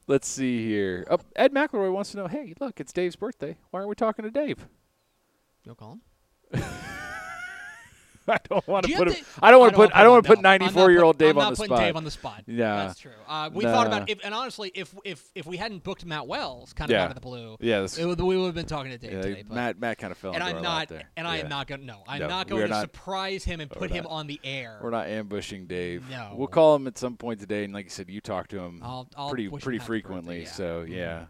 let's 0.06 0.28
see 0.28 0.66
here. 0.66 1.06
Oh, 1.10 1.18
Ed 1.36 1.52
McElroy 1.52 1.92
wants 1.92 2.12
to 2.12 2.16
know. 2.16 2.26
Hey, 2.26 2.54
look, 2.58 2.80
it's 2.80 2.92
Dave's 2.92 3.16
birthday. 3.16 3.56
Why 3.70 3.80
aren't 3.80 3.90
we 3.90 3.94
talking 3.94 4.24
to 4.24 4.30
Dave? 4.30 4.66
You'll 5.64 5.74
call 5.74 5.98
him. 6.52 6.62
I 8.32 8.38
don't 8.48 8.66
want 8.68 8.86
to 8.86 8.96
put 8.96 9.08
him. 9.08 9.24
I 9.42 9.50
don't 9.50 9.60
want 9.60 9.72
to 9.72 9.76
put. 9.76 9.90
I 9.94 10.02
don't 10.02 10.12
want 10.12 10.24
to 10.24 10.28
put 10.28 10.42
no, 10.42 10.48
I'm 10.50 10.58
not 10.60 10.72
94 10.72 10.90
year 10.90 11.02
old 11.04 11.14
I'm 11.16 11.18
Dave 11.26 11.34
not 11.36 11.44
on 11.46 11.52
the 11.52 11.56
putting 11.56 11.68
spot. 11.76 11.80
Dave 11.80 11.96
on 11.96 12.04
the 12.04 12.10
spot. 12.10 12.42
Yeah. 12.46 12.86
that's 12.86 13.00
true. 13.00 13.12
Uh, 13.26 13.50
we 13.52 13.64
thought 13.64 13.86
about 13.86 14.00
Nah. 14.02 14.12
if, 14.12 14.20
and 14.24 14.34
honestly, 14.34 14.70
if 14.74 14.94
if 15.04 15.24
if 15.34 15.46
we 15.46 15.56
hadn't 15.56 15.82
booked 15.84 16.04
Matt 16.04 16.26
Wells, 16.26 16.72
kind 16.72 16.90
of 16.90 16.94
Yeah. 16.94 17.04
out 17.04 17.10
of 17.10 17.14
the 17.14 17.20
blue, 17.20 17.56
Yeah, 17.60 17.82
it 17.84 17.96
we 17.98 18.36
would 18.36 18.46
have 18.46 18.54
been 18.54 18.66
talking 18.66 18.90
to 18.92 18.98
Dave 18.98 19.12
Yeah, 19.12 19.22
today. 19.22 19.44
But, 19.48 19.54
Matt. 19.54 19.80
Matt 19.80 19.98
kind 19.98 20.10
of 20.12 20.18
fell 20.18 20.32
and 20.34 20.42
I'm 20.42 20.62
not, 20.62 20.88
there. 20.88 21.08
and 21.16 21.26
I 21.26 21.36
am 21.38 21.44
Yeah. 21.46 21.48
not 21.48 21.66
going. 21.66 21.80
to 21.80 21.86
No, 21.86 22.02
I'm 22.06 22.20
No, 22.20 22.28
not 22.28 22.48
going 22.48 22.62
to 22.62 22.68
not- 22.68 22.80
surprise 22.82 23.44
him 23.44 23.60
and 23.60 23.70
put 23.70 23.90
him 23.90 24.04
not. 24.04 24.12
on 24.12 24.26
the 24.26 24.40
air. 24.44 24.78
We're 24.82 24.90
not 24.90 25.06
ambushing 25.06 25.66
Dave. 25.66 26.08
No. 26.10 26.32
We'll 26.34 26.48
call 26.48 26.76
him 26.76 26.86
at 26.86 26.98
some 26.98 27.16
point 27.16 27.40
today, 27.40 27.64
and 27.64 27.72
like 27.72 27.86
you 27.86 27.90
said, 27.90 28.10
you 28.10 28.20
talk 28.20 28.48
to 28.48 28.58
him 28.58 28.80
I'll- 28.82 29.08
I'll 29.16 29.30
pretty 29.30 29.48
pretty 29.48 29.78
frequently. 29.78 30.44
So 30.44 30.82
yeah. 30.86 31.26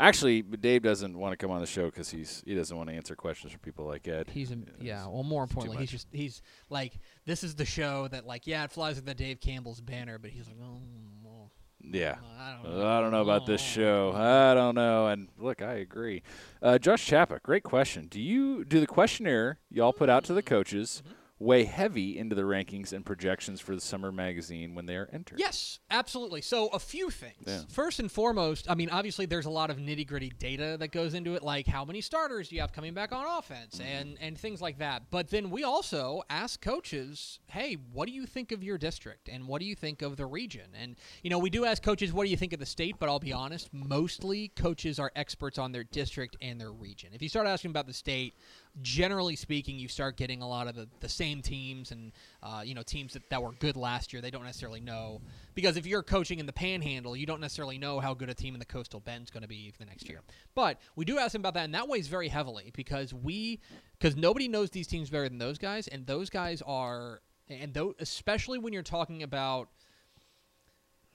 Actually, 0.00 0.42
Dave 0.42 0.82
doesn't 0.82 1.18
want 1.18 1.32
to 1.32 1.36
come 1.36 1.50
on 1.50 1.60
the 1.60 1.66
show 1.66 1.86
because 1.86 2.10
he's 2.10 2.42
he 2.46 2.54
doesn't 2.54 2.76
want 2.76 2.88
to 2.88 2.94
answer 2.94 3.16
questions 3.16 3.52
from 3.52 3.60
people 3.60 3.84
like 3.84 4.06
Ed. 4.06 4.30
He's 4.32 4.52
a, 4.52 4.58
yeah. 4.80 5.06
Well, 5.06 5.24
more 5.24 5.42
importantly, 5.42 5.78
he's 5.78 5.90
just 5.90 6.06
he's 6.12 6.40
like 6.70 6.98
this 7.26 7.42
is 7.42 7.54
the 7.56 7.64
show 7.64 8.06
that 8.08 8.26
like 8.26 8.46
yeah 8.46 8.64
it 8.64 8.70
flies 8.70 8.96
under 8.98 9.06
the 9.10 9.14
Dave 9.14 9.40
Campbell's 9.40 9.80
banner, 9.80 10.18
but 10.18 10.30
he's 10.30 10.46
like 10.46 10.56
oh, 10.62 10.80
well, 11.24 11.50
Yeah. 11.80 12.16
I 12.38 12.52
don't 12.62 12.76
know. 12.78 12.86
I 12.86 13.00
don't 13.00 13.10
know 13.10 13.22
about 13.22 13.46
this 13.46 13.60
Oh. 13.60 13.64
show. 13.64 14.12
I 14.14 14.54
don't 14.54 14.76
know. 14.76 15.08
And 15.08 15.28
look, 15.36 15.62
I 15.62 15.74
agree. 15.74 16.22
Uh, 16.62 16.78
Josh 16.78 17.04
Chappa, 17.08 17.42
great 17.42 17.64
question. 17.64 18.06
Do 18.08 18.20
you 18.20 18.64
do 18.64 18.78
the 18.78 18.86
questionnaire 18.86 19.58
y'all 19.70 19.92
put 19.92 20.08
out 20.08 20.22
to 20.24 20.32
the 20.32 20.42
coaches 20.42 21.02
Mm-hmm. 21.04 21.14
Weigh 21.40 21.64
heavy 21.64 22.18
into 22.18 22.34
the 22.34 22.42
rankings 22.42 22.92
and 22.92 23.06
projections 23.06 23.60
for 23.60 23.74
the 23.74 23.80
summer 23.80 24.10
magazine 24.10 24.74
when 24.74 24.86
they 24.86 24.96
are 24.96 25.08
entered? 25.12 25.38
Yes, 25.38 25.78
absolutely. 25.90 26.40
So 26.42 26.66
a 26.68 26.78
few 26.78 27.10
things. 27.10 27.44
Yeah. 27.46 27.60
First 27.68 28.00
and 28.00 28.10
foremost, 28.10 28.68
I 28.68 28.74
mean, 28.74 28.90
obviously 28.90 29.26
there's 29.26 29.46
a 29.46 29.50
lot 29.50 29.70
of 29.70 29.76
nitty 29.78 30.06
gritty 30.06 30.30
data 30.38 30.76
that 30.80 30.92
goes 30.92 31.14
into 31.14 31.34
it, 31.34 31.42
like 31.42 31.66
how 31.66 31.84
many 31.84 32.00
starters 32.00 32.48
do 32.48 32.56
you 32.56 32.60
have 32.60 32.72
coming 32.72 32.94
back 32.94 33.12
on 33.12 33.24
offense 33.38 33.78
Mm-hmm. 33.78 33.82
and 33.82 34.18
and 34.20 34.38
things 34.38 34.60
like 34.60 34.78
that. 34.78 35.04
But 35.10 35.28
then 35.30 35.50
we 35.50 35.62
also 35.64 36.22
ask 36.30 36.60
coaches, 36.60 37.38
hey, 37.48 37.76
what 37.92 38.06
do 38.08 38.12
you 38.12 38.26
think 38.26 38.50
of 38.52 38.62
your 38.64 38.78
district 38.78 39.28
and 39.28 39.46
what 39.46 39.60
do 39.60 39.66
you 39.66 39.74
think 39.74 40.02
of 40.02 40.16
the 40.16 40.26
region? 40.26 40.66
And 40.80 40.96
you 41.22 41.30
know, 41.30 41.38
we 41.38 41.50
do 41.50 41.64
ask 41.64 41.82
coaches, 41.82 42.12
what 42.12 42.24
do 42.24 42.30
you 42.30 42.36
think 42.36 42.52
of 42.52 42.58
the 42.60 42.66
state? 42.66 42.96
But 42.98 43.08
I'll 43.08 43.18
be 43.20 43.32
honest, 43.32 43.72
mostly 43.72 44.48
coaches 44.48 44.98
are 44.98 45.12
experts 45.16 45.58
on 45.58 45.72
their 45.72 45.84
district 45.84 46.36
and 46.40 46.60
their 46.60 46.72
region. 46.72 47.10
If 47.12 47.22
you 47.22 47.28
start 47.28 47.46
asking 47.46 47.70
about 47.70 47.86
the 47.86 47.92
state, 47.92 48.34
generally 48.82 49.36
speaking, 49.36 49.78
you 49.78 49.88
start 49.88 50.16
getting 50.16 50.42
a 50.42 50.48
lot 50.48 50.68
of 50.68 50.74
the, 50.74 50.88
the 51.00 51.08
same 51.08 51.42
teams 51.42 51.90
and 51.90 52.12
uh, 52.42 52.62
you 52.64 52.74
know 52.74 52.82
teams 52.82 53.12
that, 53.14 53.28
that 53.30 53.42
were 53.42 53.52
good 53.52 53.76
last 53.76 54.12
year. 54.12 54.22
They 54.22 54.30
don't 54.30 54.44
necessarily 54.44 54.80
know 54.80 55.20
because 55.54 55.76
if 55.76 55.86
you're 55.86 56.02
coaching 56.02 56.38
in 56.38 56.46
the 56.46 56.52
Panhandle, 56.52 57.16
you 57.16 57.26
don't 57.26 57.40
necessarily 57.40 57.78
know 57.78 58.00
how 58.00 58.14
good 58.14 58.30
a 58.30 58.34
team 58.34 58.54
in 58.54 58.58
the 58.58 58.66
Coastal 58.66 59.00
Bend's 59.00 59.30
going 59.30 59.42
to 59.42 59.48
be 59.48 59.70
for 59.70 59.78
the 59.78 59.86
next 59.86 60.08
year. 60.08 60.20
But 60.54 60.80
we 60.96 61.04
do 61.04 61.18
ask 61.18 61.32
them 61.32 61.42
about 61.42 61.54
that, 61.54 61.64
and 61.64 61.74
that 61.74 61.88
weighs 61.88 62.08
very 62.08 62.28
heavily 62.28 62.72
because 62.74 63.12
we 63.12 63.60
because 63.98 64.16
nobody 64.16 64.48
knows 64.48 64.70
these 64.70 64.86
teams 64.86 65.10
better 65.10 65.28
than 65.28 65.38
those 65.38 65.58
guys, 65.58 65.88
and 65.88 66.06
those 66.06 66.30
guys 66.30 66.62
are 66.66 67.20
and 67.48 67.72
though 67.74 67.94
especially 67.98 68.58
when 68.58 68.72
you're 68.72 68.82
talking 68.82 69.22
about 69.22 69.68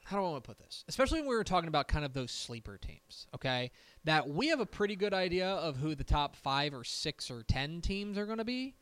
how 0.06 0.18
do 0.18 0.26
I 0.26 0.30
want 0.30 0.44
to 0.44 0.48
put 0.48 0.60
this? 0.60 0.84
Especially 0.88 1.22
when 1.22 1.30
we 1.30 1.36
were 1.36 1.44
talking 1.44 1.68
about 1.68 1.88
kind 1.88 2.04
of 2.04 2.14
those 2.14 2.32
sleeper 2.32 2.78
teams, 2.78 3.28
okay? 3.34 3.72
That 4.04 4.30
we 4.30 4.50
have 4.50 4.60
a 4.60 4.66
pretty 4.66 4.96
good 4.96 5.14
idea 5.14 5.48
of 5.48 5.78
who 5.78 5.96
the 5.96 6.04
top 6.04 6.36
five 6.36 6.74
or 6.74 6.84
six 6.84 7.32
or 7.32 7.44
ten 7.44 7.82
teams 7.82 8.18
are 8.18 8.26
going 8.26 8.40
to 8.40 8.46
be. 8.46 8.76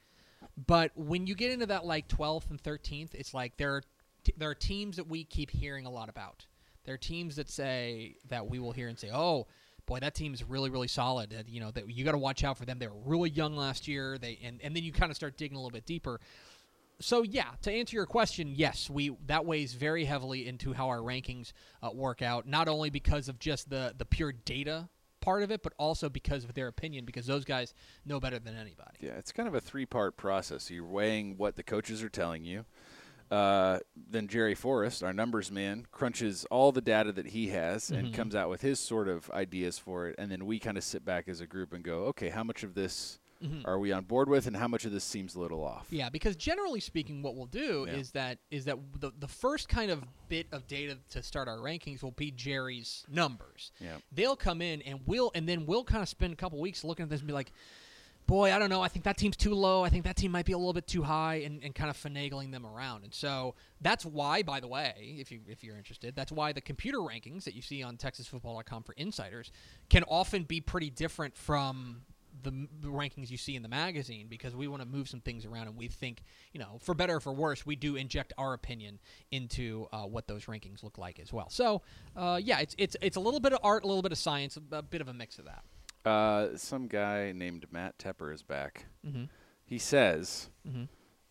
But 0.68 0.92
when 0.96 1.28
you 1.28 1.36
get 1.36 1.52
into 1.52 1.68
that 1.68 1.86
like 1.86 2.08
12th 2.08 2.50
and 2.50 2.62
13th, 2.62 3.14
it's 3.14 3.34
like 3.34 3.58
there 3.58 3.76
are, 3.76 3.84
t- 4.24 4.34
there 4.38 4.50
are 4.50 4.56
teams 4.56 4.96
that 4.98 5.08
we 5.08 5.24
keep 5.24 5.52
hearing 5.52 5.86
a 5.86 5.92
lot 5.92 6.10
about. 6.10 6.46
There 6.84 6.96
are 6.96 6.98
teams 6.98 7.36
that 7.36 7.50
say 7.50 8.16
that 8.30 8.50
we 8.50 8.58
will 8.58 8.72
hear 8.72 8.88
and 8.88 8.98
say, 8.98 9.12
oh, 9.14 9.48
boy, 9.86 10.00
that 10.00 10.16
team's 10.16 10.44
really, 10.44 10.70
really 10.70 10.88
solid. 10.88 11.32
And, 11.34 11.48
you 11.48 11.60
know, 11.60 11.70
that 11.72 11.90
you 11.90 12.04
got 12.04 12.14
to 12.14 12.18
watch 12.18 12.44
out 12.44 12.58
for 12.58 12.66
them. 12.66 12.80
They 12.80 12.88
were 12.88 13.00
really 13.06 13.30
young 13.30 13.56
last 13.56 13.88
year. 13.88 14.18
They 14.18 14.40
and, 14.44 14.60
and 14.64 14.76
then 14.76 14.84
you 14.84 14.92
kind 14.92 15.12
of 15.12 15.16
start 15.16 15.38
digging 15.38 15.56
a 15.56 15.60
little 15.60 15.72
bit 15.72 15.86
deeper 15.86 16.20
so 17.02 17.24
yeah, 17.24 17.50
to 17.64 17.72
answer 17.72 17.96
your 17.96 18.06
question, 18.06 18.54
yes, 18.56 18.90
we 18.90 19.16
that 19.28 19.46
weighs 19.46 19.74
very 19.74 20.06
heavily 20.06 20.48
into 20.48 20.74
how 20.74 20.88
our 20.88 21.00
rankings 21.00 21.52
uh, 21.84 21.90
work 21.94 22.22
out. 22.22 22.48
Not 22.48 22.68
only 22.68 22.90
because 22.90 23.28
of 23.28 23.40
just 23.40 23.70
the 23.70 23.94
the 23.98 24.06
pure 24.06 24.32
data 24.32 24.90
part 25.20 25.44
of 25.44 25.52
it, 25.52 25.62
but 25.62 25.74
also 25.78 26.10
because 26.10 26.44
of 26.44 26.54
their 26.54 26.68
opinion. 26.68 27.06
Because 27.06 27.26
those 27.26 27.46
guys 27.46 27.74
know 28.06 28.20
better 28.20 28.40
than 28.40 28.56
anybody. 28.56 28.98
Yeah, 29.00 29.12
it's 29.12 29.32
kind 29.32 29.48
of 29.48 29.56
a 29.56 29.62
three 29.62 29.86
part 29.86 30.18
process. 30.18 30.72
You're 30.72 30.86
weighing 30.86 31.38
what 31.38 31.56
the 31.56 31.64
coaches 31.64 32.02
are 32.02 32.10
telling 32.10 32.44
you. 32.46 32.66
Uh, 33.30 33.80
then 33.96 34.28
Jerry 34.28 34.56
Forrest, 34.56 35.04
our 35.04 35.14
numbers 35.14 35.50
man, 35.50 35.86
crunches 35.90 36.44
all 36.52 36.74
the 36.74 36.82
data 36.82 37.14
that 37.14 37.28
he 37.28 37.48
has 37.48 37.90
and 37.90 38.10
Mhm. 38.10 38.14
comes 38.14 38.36
out 38.36 38.50
with 38.50 38.60
his 38.60 38.78
sort 38.78 39.08
of 39.08 39.32
ideas 39.32 39.80
for 39.80 40.10
it, 40.10 40.16
and 40.18 40.30
then 40.30 40.46
we 40.46 40.60
kind 40.60 40.78
of 40.78 40.84
sit 40.84 41.06
back 41.06 41.30
as 41.30 41.40
a 41.40 41.48
group 41.48 41.72
and 41.72 41.82
go, 41.82 42.08
okay, 42.08 42.28
how 42.28 42.44
much 42.44 42.62
of 42.64 42.74
this 42.74 43.20
Mhm. 43.42 43.68
are 43.68 43.80
we 43.80 43.92
on 43.92 44.04
board 44.06 44.30
with, 44.30 44.48
and 44.48 44.56
how 44.56 44.68
much 44.68 44.86
of 44.86 44.92
this 44.92 45.04
seems 45.04 45.36
a 45.36 45.40
little 45.40 45.64
off? 45.64 45.88
Yeah, 45.90 46.10
because 46.10 46.36
generally 46.36 46.80
speaking, 46.80 47.22
what 47.22 47.36
we'll 47.36 47.46
do 47.48 47.86
Yeah. 47.88 47.96
is 47.98 48.12
that 48.12 48.38
is 48.52 48.66
that 48.66 48.78
the 49.00 49.12
the 49.20 49.28
first 49.28 49.68
kind 49.70 49.90
of 49.92 50.04
bit 50.30 50.48
of 50.52 50.68
data 50.68 50.98
to 51.10 51.24
start 51.24 51.48
our 51.48 51.58
rankings 51.58 52.04
will 52.04 52.12
be 52.12 52.32
Jerry's 52.32 53.06
numbers. 53.10 53.72
Yeah. 53.80 53.98
They'll 54.12 54.36
come 54.36 54.62
in 54.62 54.82
and 54.84 55.02
we'll 55.06 55.32
and 55.36 55.48
then 55.50 55.66
we'll 55.66 55.84
kind 55.84 56.02
of 56.04 56.10
spend 56.10 56.34
a 56.34 56.36
couple 56.36 56.60
weeks 56.60 56.84
looking 56.84 57.04
at 57.04 57.10
this 57.10 57.20
and 57.22 57.28
be 57.28 57.34
like, 57.34 57.52
boy, 58.28 58.54
I 58.54 58.60
don't 58.60 58.70
know. 58.70 58.82
I 58.82 58.88
think 58.88 59.04
that 59.06 59.18
team's 59.18 59.36
too 59.36 59.54
low. 59.54 59.84
I 59.84 59.90
think 59.90 60.06
that 60.06 60.16
team 60.16 60.32
might 60.32 60.46
be 60.46 60.54
a 60.54 60.58
little 60.58 60.72
bit 60.72 60.88
too 60.88 61.04
high, 61.04 61.38
and, 61.38 61.62
and 61.64 61.76
kind 61.76 61.90
of 61.90 61.98
finagling 61.98 62.52
them 62.52 62.66
around. 62.66 63.04
And 63.04 63.14
so 63.14 63.56
that's 63.82 64.06
why, 64.06 64.42
by 64.44 64.62
the 64.62 64.68
way, 64.68 65.18
if 65.20 65.32
you 65.32 65.42
if 65.48 65.64
you're 65.64 65.76
interested, 65.76 66.16
that's 66.16 66.32
why 66.32 66.54
the 66.54 66.62
computer 66.62 67.00
rankings 67.00 67.44
that 67.44 67.56
you 67.56 67.62
see 67.62 67.84
on 67.84 67.98
TexasFootball.com 67.98 68.84
for 68.84 68.94
insiders 68.94 69.52
can 69.90 70.04
often 70.04 70.44
be 70.44 70.62
pretty 70.62 70.90
different 70.92 71.36
from 71.36 72.04
the, 72.44 72.68
the 72.82 72.88
rankings 72.88 73.30
you 73.30 73.38
see 73.38 73.56
in 73.56 73.62
the 73.62 73.70
magazine 73.70 74.28
because 74.30 74.56
we 74.56 74.68
want 74.68 74.82
to 74.82 74.88
move 74.88 75.08
some 75.08 75.20
things 75.22 75.46
around 75.46 75.68
and 75.68 75.78
we 75.78 75.88
think 75.88 76.24
you 76.54 76.60
know 76.60 76.78
for 76.82 76.94
better 76.94 77.16
or 77.18 77.20
for 77.20 77.34
worse 77.34 77.66
we 77.66 77.76
do 77.76 77.96
inject 77.96 78.34
our 78.38 78.54
opinion 78.54 79.00
into 79.32 79.88
uh, 79.92 80.04
what 80.04 80.28
those 80.28 80.46
rankings 80.46 80.84
look 80.84 80.98
like 80.98 81.20
as 81.20 81.32
well 81.34 81.50
so 81.50 81.82
uh, 82.16 82.40
yeah 82.42 82.60
it's 82.60 82.76
it's 82.78 82.96
it's 83.02 83.18
a 83.18 83.20
little 83.20 83.40
bit 83.40 83.54
of 83.54 83.60
art 83.64 83.84
a 83.84 83.88
little 83.88 84.02
bit 84.02 84.12
of 84.12 84.18
science 84.18 84.58
a, 84.72 84.82
bit 84.82 85.02
of 85.02 85.08
a 85.08 85.14
mix 85.14 85.40
of 85.40 85.46
that 85.46 85.64
Uh, 86.06 86.58
some 86.58 86.88
guy 86.88 87.32
named 87.32 87.66
Matt 87.72 87.98
Tepper 88.00 88.34
is 88.34 88.42
back. 88.44 88.86
mm-hmm. 89.06 89.26
He 89.66 89.78
says, 89.78 90.50
Mhm. 90.68 90.88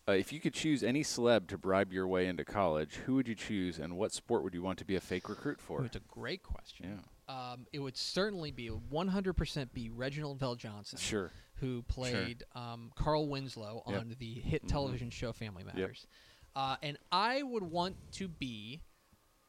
uh, 0.07 0.13
if 0.13 0.31
you 0.33 0.39
could 0.39 0.53
choose 0.53 0.81
any 0.81 1.03
celeb 1.03 1.47
to 1.49 1.57
bribe 1.57 1.91
your 1.93 2.07
way 2.07 2.25
into 2.27 2.43
college, 2.45 2.95
who 3.05 3.15
would 3.15 3.27
you 3.27 3.35
choose, 3.35 3.77
and 3.77 3.97
what 3.97 4.13
sport 4.13 4.43
would 4.43 4.53
you 4.53 4.63
want 4.63 4.79
to 4.79 4.85
be 4.85 4.95
a 4.95 5.01
fake 5.01 5.27
recruit 5.29 5.59
for? 5.59 5.83
it's 5.85 5.97
a 5.97 6.07
great 6.07 6.41
question 6.41 6.85
Yeah, 6.89 7.03
um, 7.31 7.65
it 7.71 7.79
would 7.79 7.95
certainly 7.95 8.51
be 8.51 8.69
100% 8.69 9.71
be 9.73 9.89
Reginald 9.89 10.39
VelJohnson 10.39 10.99
sure. 10.99 11.31
who 11.55 11.81
played 11.83 12.43
um, 12.55 12.91
Carl 12.95 13.27
Winslow 13.29 13.83
Yep. 13.87 13.99
on 13.99 14.15
the 14.19 14.33
hit 14.33 14.63
Mhm. 14.65 14.67
television 14.67 15.09
show 15.09 15.31
Family 15.31 15.63
Matters. 15.63 16.07
Uh, 16.55 16.75
and 16.83 16.97
I 17.11 17.43
would 17.43 17.63
want 17.63 17.95
to 18.13 18.27
be 18.27 18.81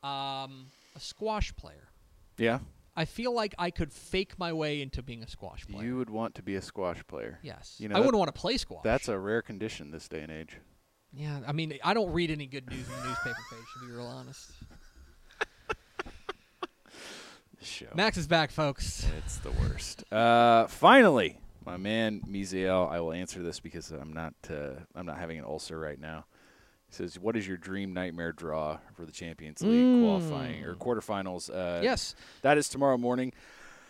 um, 0.02 0.66
a 0.96 1.00
squash 1.00 1.54
player. 1.56 1.88
Yeah, 2.38 2.60
I 2.96 3.04
feel 3.04 3.32
like 3.32 3.54
I 3.58 3.70
could 3.70 3.92
fake 3.92 4.38
my 4.38 4.52
way 4.52 4.82
into 4.82 5.02
being 5.02 5.22
a 5.22 5.28
squash 5.28 5.66
player. 5.66 5.84
you 5.86 5.96
would 5.96 6.10
want 6.10 6.34
to 6.36 6.42
be 6.42 6.54
a 6.56 6.62
squash 6.62 7.04
player. 7.06 7.38
yes. 7.42 7.76
you 7.78 7.88
know, 7.88 7.96
I 7.96 8.00
wouldn't 8.00 8.18
want 8.18 8.32
to 8.34 8.38
play 8.40 8.56
squash. 8.58 8.82
That's 8.84 9.08
a 9.08 9.18
rare 9.18 9.42
condition 9.42 9.90
this 9.90 10.08
day 10.08 10.20
and 10.20 10.30
age. 10.30 10.58
yeah. 11.12 11.40
I 11.46 11.52
mean, 11.52 11.78
I 11.82 11.94
don't 11.94 12.12
read 12.12 12.30
any 12.30 12.46
good 12.46 12.68
news 12.70 12.86
in 12.88 12.94
the 13.02 13.08
newspaper 13.08 13.36
page, 13.50 13.64
to 13.80 13.86
be 13.86 13.92
real 13.92 14.06
honest. 14.06 14.50
Show. 17.62 17.87
Max 17.94 18.16
is 18.16 18.27
back, 18.27 18.51
folks. 18.51 19.07
It's 19.18 19.37
the 19.38 19.51
worst. 19.53 20.11
Uh, 20.12 20.66
finally, 20.66 21.38
my 21.64 21.77
man 21.77 22.20
Miziel. 22.29 22.90
I 22.90 23.01
will 23.01 23.12
answer 23.12 23.42
this 23.42 23.61
because 23.61 23.90
I'm 23.90 24.12
not. 24.12 24.35
Uh, 24.51 24.81
I'm 24.94 25.07
not 25.07 25.18
having 25.18 25.38
an 25.38 25.44
ulcer 25.44 25.79
right 25.79 25.98
now. 26.01 26.25
He 26.88 26.94
says, 26.94 27.18
"What 27.18 27.37
is 27.37 27.46
your 27.46 27.57
dream 27.57 27.92
nightmare 27.94 28.33
draw 28.33 28.79
for 28.94 29.05
the 29.07 29.12
Champions 29.12 29.62
League 29.62 30.03
qualifying 30.03 30.64
or 30.64 30.75
quarterfinals?" 30.75 31.51
Uh, 31.51 31.81
yes. 31.83 32.14
that 32.42 32.59
is 32.59 32.68
tomorrow 32.68 32.98
morning. 32.98 33.33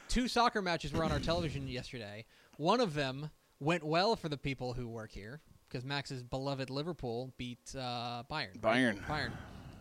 Two 0.08 0.28
soccer 0.28 0.60
matches 0.60 0.92
were 0.92 1.04
on 1.04 1.10
our 1.10 1.18
television 1.20 1.66
yesterday. 1.66 2.26
One 2.58 2.80
of 2.80 2.94
them 2.94 3.30
went 3.60 3.82
well 3.82 4.16
for 4.16 4.28
the 4.28 4.36
people 4.36 4.74
who 4.74 4.86
work 4.88 5.10
here 5.12 5.40
because 5.68 5.84
Max's 5.84 6.22
beloved 6.22 6.68
Liverpool 6.68 7.32
beat 7.38 7.74
uh, 7.74 8.22
Bayern. 8.30 8.58
Bayern. 8.60 8.98
Bayern. 9.06 9.32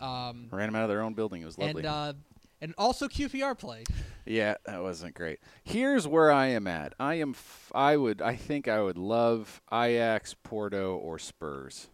Um, 0.02 0.48
Ran 0.50 0.68
them 0.68 0.76
out 0.76 0.84
of 0.84 0.90
their 0.90 1.02
own 1.02 1.14
building. 1.14 1.42
It 1.42 1.46
was 1.46 1.58
lovely. 1.58 1.82
and 1.82 1.88
uh, 1.88 2.14
and 2.62 2.74
also 2.78 3.08
QPR 3.08 3.58
played. 3.58 3.88
Yeah, 4.26 4.56
that 4.66 4.82
wasn't 4.82 5.16
great. 5.16 5.40
Here's 5.64 6.08
where 6.08 6.32
I 6.32 6.48
am 6.48 6.68
at. 6.68 6.94
I 7.00 7.16
am. 7.16 7.32
F- 7.32 7.72
I 7.74 7.98
would. 7.98 8.22
I 8.22 8.36
think 8.36 8.68
I 8.68 8.82
would 8.82 8.98
love 8.98 9.62
Ajax, 9.74 10.36
Porto, 10.44 10.96
or 10.96 11.18
Spurs. 11.20 11.88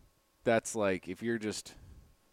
That's 0.44 0.76
like 0.76 1.08
if 1.08 1.24
you're 1.24 1.38
just 1.40 1.74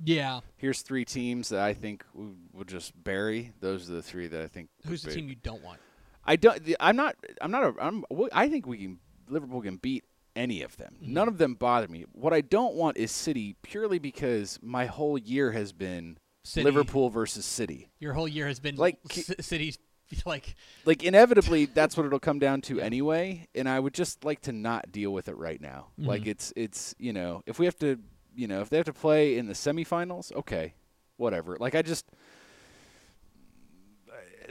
Yeah. 0.02 0.40
here's 0.56 0.82
three 0.82 1.04
teams 1.04 1.48
that 1.50 1.60
I 1.60 1.74
think 1.74 2.04
we 2.12 2.26
will 2.52 2.64
just 2.64 2.92
bury. 3.02 3.52
Those 3.60 3.88
are 3.88 3.94
the 3.94 4.02
three 4.02 4.26
that 4.28 4.42
I 4.42 4.46
think. 4.48 4.68
Who's 4.86 5.02
the 5.02 5.12
team 5.12 5.28
you 5.28 5.36
don't 5.36 5.62
want? 5.62 5.80
I 6.24 6.36
don't. 6.36 6.60
I'm 6.80 6.96
not. 6.96 7.16
I'm 7.40 7.50
not. 7.50 7.64
A, 7.64 7.74
I'm. 7.80 8.04
I 8.32 8.48
think 8.48 8.66
we 8.66 8.78
can. 8.78 8.98
Liverpool 9.28 9.62
can 9.62 9.76
beat 9.76 10.04
any 10.36 10.62
of 10.62 10.76
them. 10.76 10.96
Mm-hmm. 11.02 11.12
None 11.12 11.28
of 11.28 11.38
them 11.38 11.54
bother 11.54 11.86
me. 11.88 12.04
What 12.12 12.32
I 12.32 12.40
don't 12.40 12.74
want 12.74 12.96
is 12.96 13.10
City, 13.12 13.56
purely 13.62 13.98
because 13.98 14.58
my 14.62 14.86
whole 14.86 15.16
year 15.16 15.52
has 15.52 15.72
been 15.72 16.18
City. 16.44 16.64
Liverpool 16.64 17.08
versus 17.10 17.44
City. 17.44 17.90
Your 17.98 18.12
whole 18.12 18.28
year 18.28 18.46
has 18.46 18.60
been 18.60 18.76
Like, 18.76 18.98
C- 19.10 19.22
City's 19.40 19.78
like 20.26 20.54
like 20.84 21.02
inevitably 21.02 21.64
that's 21.64 21.96
what 21.96 22.04
it'll 22.04 22.20
come 22.20 22.38
down 22.38 22.60
to 22.60 22.78
anyway 22.78 23.48
and 23.54 23.66
i 23.66 23.80
would 23.80 23.94
just 23.94 24.22
like 24.22 24.38
to 24.42 24.52
not 24.52 24.92
deal 24.92 25.10
with 25.10 25.28
it 25.28 25.36
right 25.36 25.60
now 25.62 25.86
like 25.96 26.24
Mhm. 26.24 26.26
it's 26.28 26.52
it's 26.54 26.94
you 26.98 27.14
know 27.14 27.42
if 27.46 27.58
we 27.58 27.64
have 27.64 27.76
to 27.78 27.98
you 28.36 28.46
know 28.46 28.60
if 28.60 28.68
they 28.68 28.76
have 28.76 28.84
to 28.86 28.92
play 28.92 29.38
in 29.38 29.46
the 29.46 29.54
semifinals 29.54 30.30
okay 30.36 30.74
whatever 31.16 31.56
like 31.58 31.74
i 31.74 31.80
just 31.80 32.04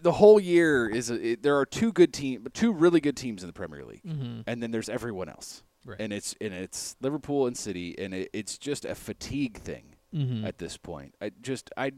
the 0.01 0.12
whole 0.12 0.39
year 0.39 0.89
is 0.89 1.10
a, 1.12 1.27
it, 1.29 1.43
there 1.43 1.58
are 1.58 1.65
two 1.65 1.91
good 1.91 2.13
team 2.13 2.47
two 2.53 2.73
really 2.73 2.99
good 2.99 3.15
teams 3.15 3.43
in 3.43 3.47
the 3.47 3.53
premier 3.53 3.86
league 3.86 4.01
mm-hmm. 4.03 4.41
and 4.47 4.62
then 4.62 4.71
there's 4.71 4.89
everyone 4.89 5.29
else 5.29 5.63
Right. 5.86 5.97
and 5.99 6.13
it's 6.13 6.34
and 6.41 6.53
it's 6.53 6.95
liverpool 7.01 7.45
and 7.45 7.58
city 7.58 7.93
and 7.99 8.13
it, 8.13 8.29
it's 8.34 8.58
just 8.58 8.86
a 8.86 8.95
fatigue 8.95 9.58
thing 9.60 9.92
Mm-hmm. 10.13 10.45
at 10.45 10.60
this 10.60 10.78
point 10.78 11.15
i 11.21 11.32
just 11.41 11.71
i 11.76 11.91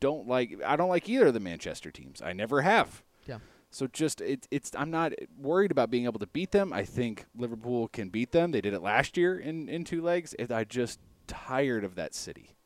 don't 0.00 0.28
like 0.28 0.60
i 0.64 0.76
don't 0.76 0.88
like 0.88 1.08
either 1.08 1.26
of 1.26 1.34
the 1.34 1.40
manchester 1.40 1.90
teams 1.90 2.22
i 2.22 2.32
never 2.32 2.62
have 2.62 3.02
Yeah. 3.26 3.38
so 3.70 3.86
just 3.88 4.20
it, 4.20 4.46
it's 4.52 4.70
I'm 4.76 4.90
not 4.90 5.12
worried 5.36 5.70
about 5.72 5.90
being 5.90 6.04
able 6.04 6.20
to 6.20 6.26
beat 6.28 6.52
them. 6.52 6.72
I 6.72 6.84
think 6.84 7.26
Liverpool 7.36 7.88
can 7.88 8.08
beat 8.10 8.30
them. 8.32 8.52
They 8.52 8.60
did 8.60 8.72
it 8.74 8.80
last 8.82 9.16
year 9.16 9.36
in, 9.38 9.68
in 9.68 9.84
two 9.84 10.00
legs. 10.00 10.34
I 10.50 10.62
just 10.64 11.00
tired 11.26 11.82
of 11.84 11.94
that 11.96 12.14
city. 12.14 12.56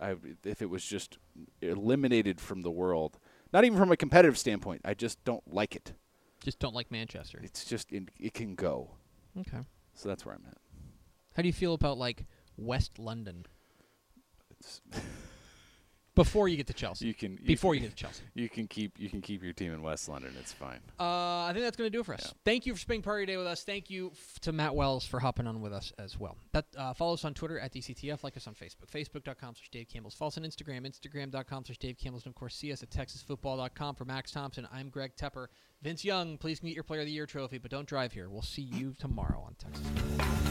I 0.00 0.16
if 0.44 0.60
it 0.60 0.68
was 0.70 0.84
just 0.84 1.18
eliminated 1.62 2.40
from 2.40 2.62
the 2.62 2.70
world, 2.70 3.18
not 3.52 3.64
even 3.64 3.78
from 3.78 3.92
a 3.92 3.96
competitive 3.96 4.36
standpoint. 4.38 4.82
I 4.84 4.94
just 4.94 5.22
don't 5.24 5.44
like 5.52 5.74
it. 5.76 5.92
Just 6.42 6.58
don't 6.58 6.74
like 6.74 6.90
Manchester. 6.90 7.40
It's 7.42 7.64
just 7.64 7.92
it, 7.92 8.04
it 8.18 8.34
can 8.34 8.54
go. 8.54 8.90
Okay. 9.38 9.58
So 9.94 10.08
that's 10.08 10.24
where 10.26 10.34
I'm 10.34 10.44
at. 10.48 10.58
How 11.36 11.42
do 11.42 11.48
you 11.48 11.52
feel 11.54 11.74
about 11.74 11.98
like 11.98 12.26
West 12.56 12.98
London 12.98 13.46
Before 16.18 16.48
you 16.48 16.56
get 16.56 16.66
to 16.66 16.72
Chelsea? 16.72 17.06
you 17.06 17.14
can 17.14 17.38
you 17.40 17.46
before 17.46 17.74
can, 17.74 17.82
you 17.82 17.88
get 17.88 17.96
to 17.96 18.02
Chelsea. 18.02 18.22
you 18.34 18.48
can 18.48 18.66
keep 18.66 18.98
you 18.98 19.08
can 19.08 19.20
keep 19.20 19.40
your 19.40 19.52
team 19.52 19.72
in 19.72 19.82
West 19.82 20.08
London. 20.08 20.34
It's 20.40 20.52
fine. 20.52 20.80
Uh, 20.98 21.44
I 21.44 21.50
think 21.52 21.64
that's 21.64 21.76
going 21.76 21.86
to 21.86 21.96
do 21.96 22.00
it 22.00 22.06
for 22.06 22.14
us. 22.14 22.24
Yeah. 22.24 22.32
Thank 22.44 22.66
you 22.66 22.74
for 22.74 22.80
spending 22.80 23.02
part 23.02 23.18
of 23.18 23.20
your 23.20 23.26
day 23.26 23.36
with 23.36 23.46
us. 23.46 23.62
Thank 23.62 23.88
you 23.88 24.10
f- 24.12 24.40
to 24.40 24.50
Matt 24.50 24.74
Wells 24.74 25.06
for 25.06 25.20
hopping 25.20 25.46
on 25.46 25.60
with 25.60 25.72
us 25.72 25.92
as 25.96 26.18
well. 26.18 26.36
That 26.52 26.64
uh, 26.76 26.92
follow 26.92 27.14
us 27.14 27.24
on 27.24 27.34
Twitter 27.34 27.60
at 27.60 27.72
DCTF. 27.72 28.24
Like 28.24 28.36
us 28.36 28.48
on 28.48 28.54
Facebook, 28.54 28.90
facebook.com 28.92 29.54
slash 29.54 29.68
Dave 29.70 29.86
Campbell's. 29.88 30.14
Follow 30.14 30.28
us 30.28 30.38
on 30.38 30.42
Instagram, 30.42 30.84
instagram.com 30.90 31.64
slash 31.66 31.78
Dave 31.78 31.96
Campbell's. 31.98 32.24
And 32.24 32.32
of 32.32 32.34
course, 32.34 32.56
see 32.56 32.72
us 32.72 32.82
at 32.82 32.90
texasfootball.com. 32.90 33.94
For 33.94 34.04
Max 34.04 34.32
Thompson, 34.32 34.66
I'm 34.72 34.88
Greg 34.88 35.12
Tepper. 35.16 35.46
Vince 35.82 36.04
Young, 36.04 36.36
please 36.36 36.58
get 36.58 36.72
your 36.72 36.82
Player 36.82 37.02
of 37.02 37.06
the 37.06 37.12
Year 37.12 37.26
trophy, 37.26 37.58
but 37.58 37.70
don't 37.70 37.86
drive 37.86 38.10
here. 38.12 38.28
We'll 38.28 38.42
see 38.42 38.62
you 38.62 38.96
tomorrow 38.98 39.40
on 39.46 39.54
Texas. 39.54 40.47